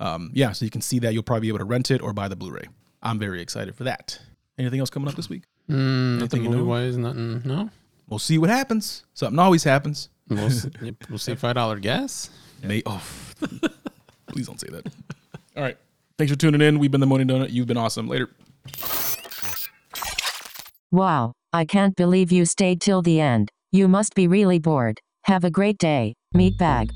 [0.00, 1.14] um, yeah, so you can see that.
[1.14, 2.66] You'll probably be able to rent it or buy the Blu-ray.
[3.04, 4.18] I'm very excited for that.
[4.58, 5.42] Anything else coming up this week?
[5.70, 6.56] Mm, nothing you know?
[6.56, 7.42] movie wise, nothing.
[7.44, 7.70] No.
[8.08, 9.04] We'll see what happens.
[9.14, 10.08] Something always happens.
[10.28, 10.70] We'll see,
[11.08, 12.30] we'll see five dollar gas.
[12.62, 13.02] May oh,
[14.26, 14.86] please don't say that.
[15.56, 15.76] All right.
[16.16, 16.78] Thanks for tuning in.
[16.78, 17.50] We've been the Morning Donut.
[17.50, 18.08] You've been awesome.
[18.08, 18.30] Later.
[20.90, 23.50] Wow, I can't believe you stayed till the end.
[23.72, 25.00] You must be really bored.
[25.24, 26.90] Have a great day, meatbag.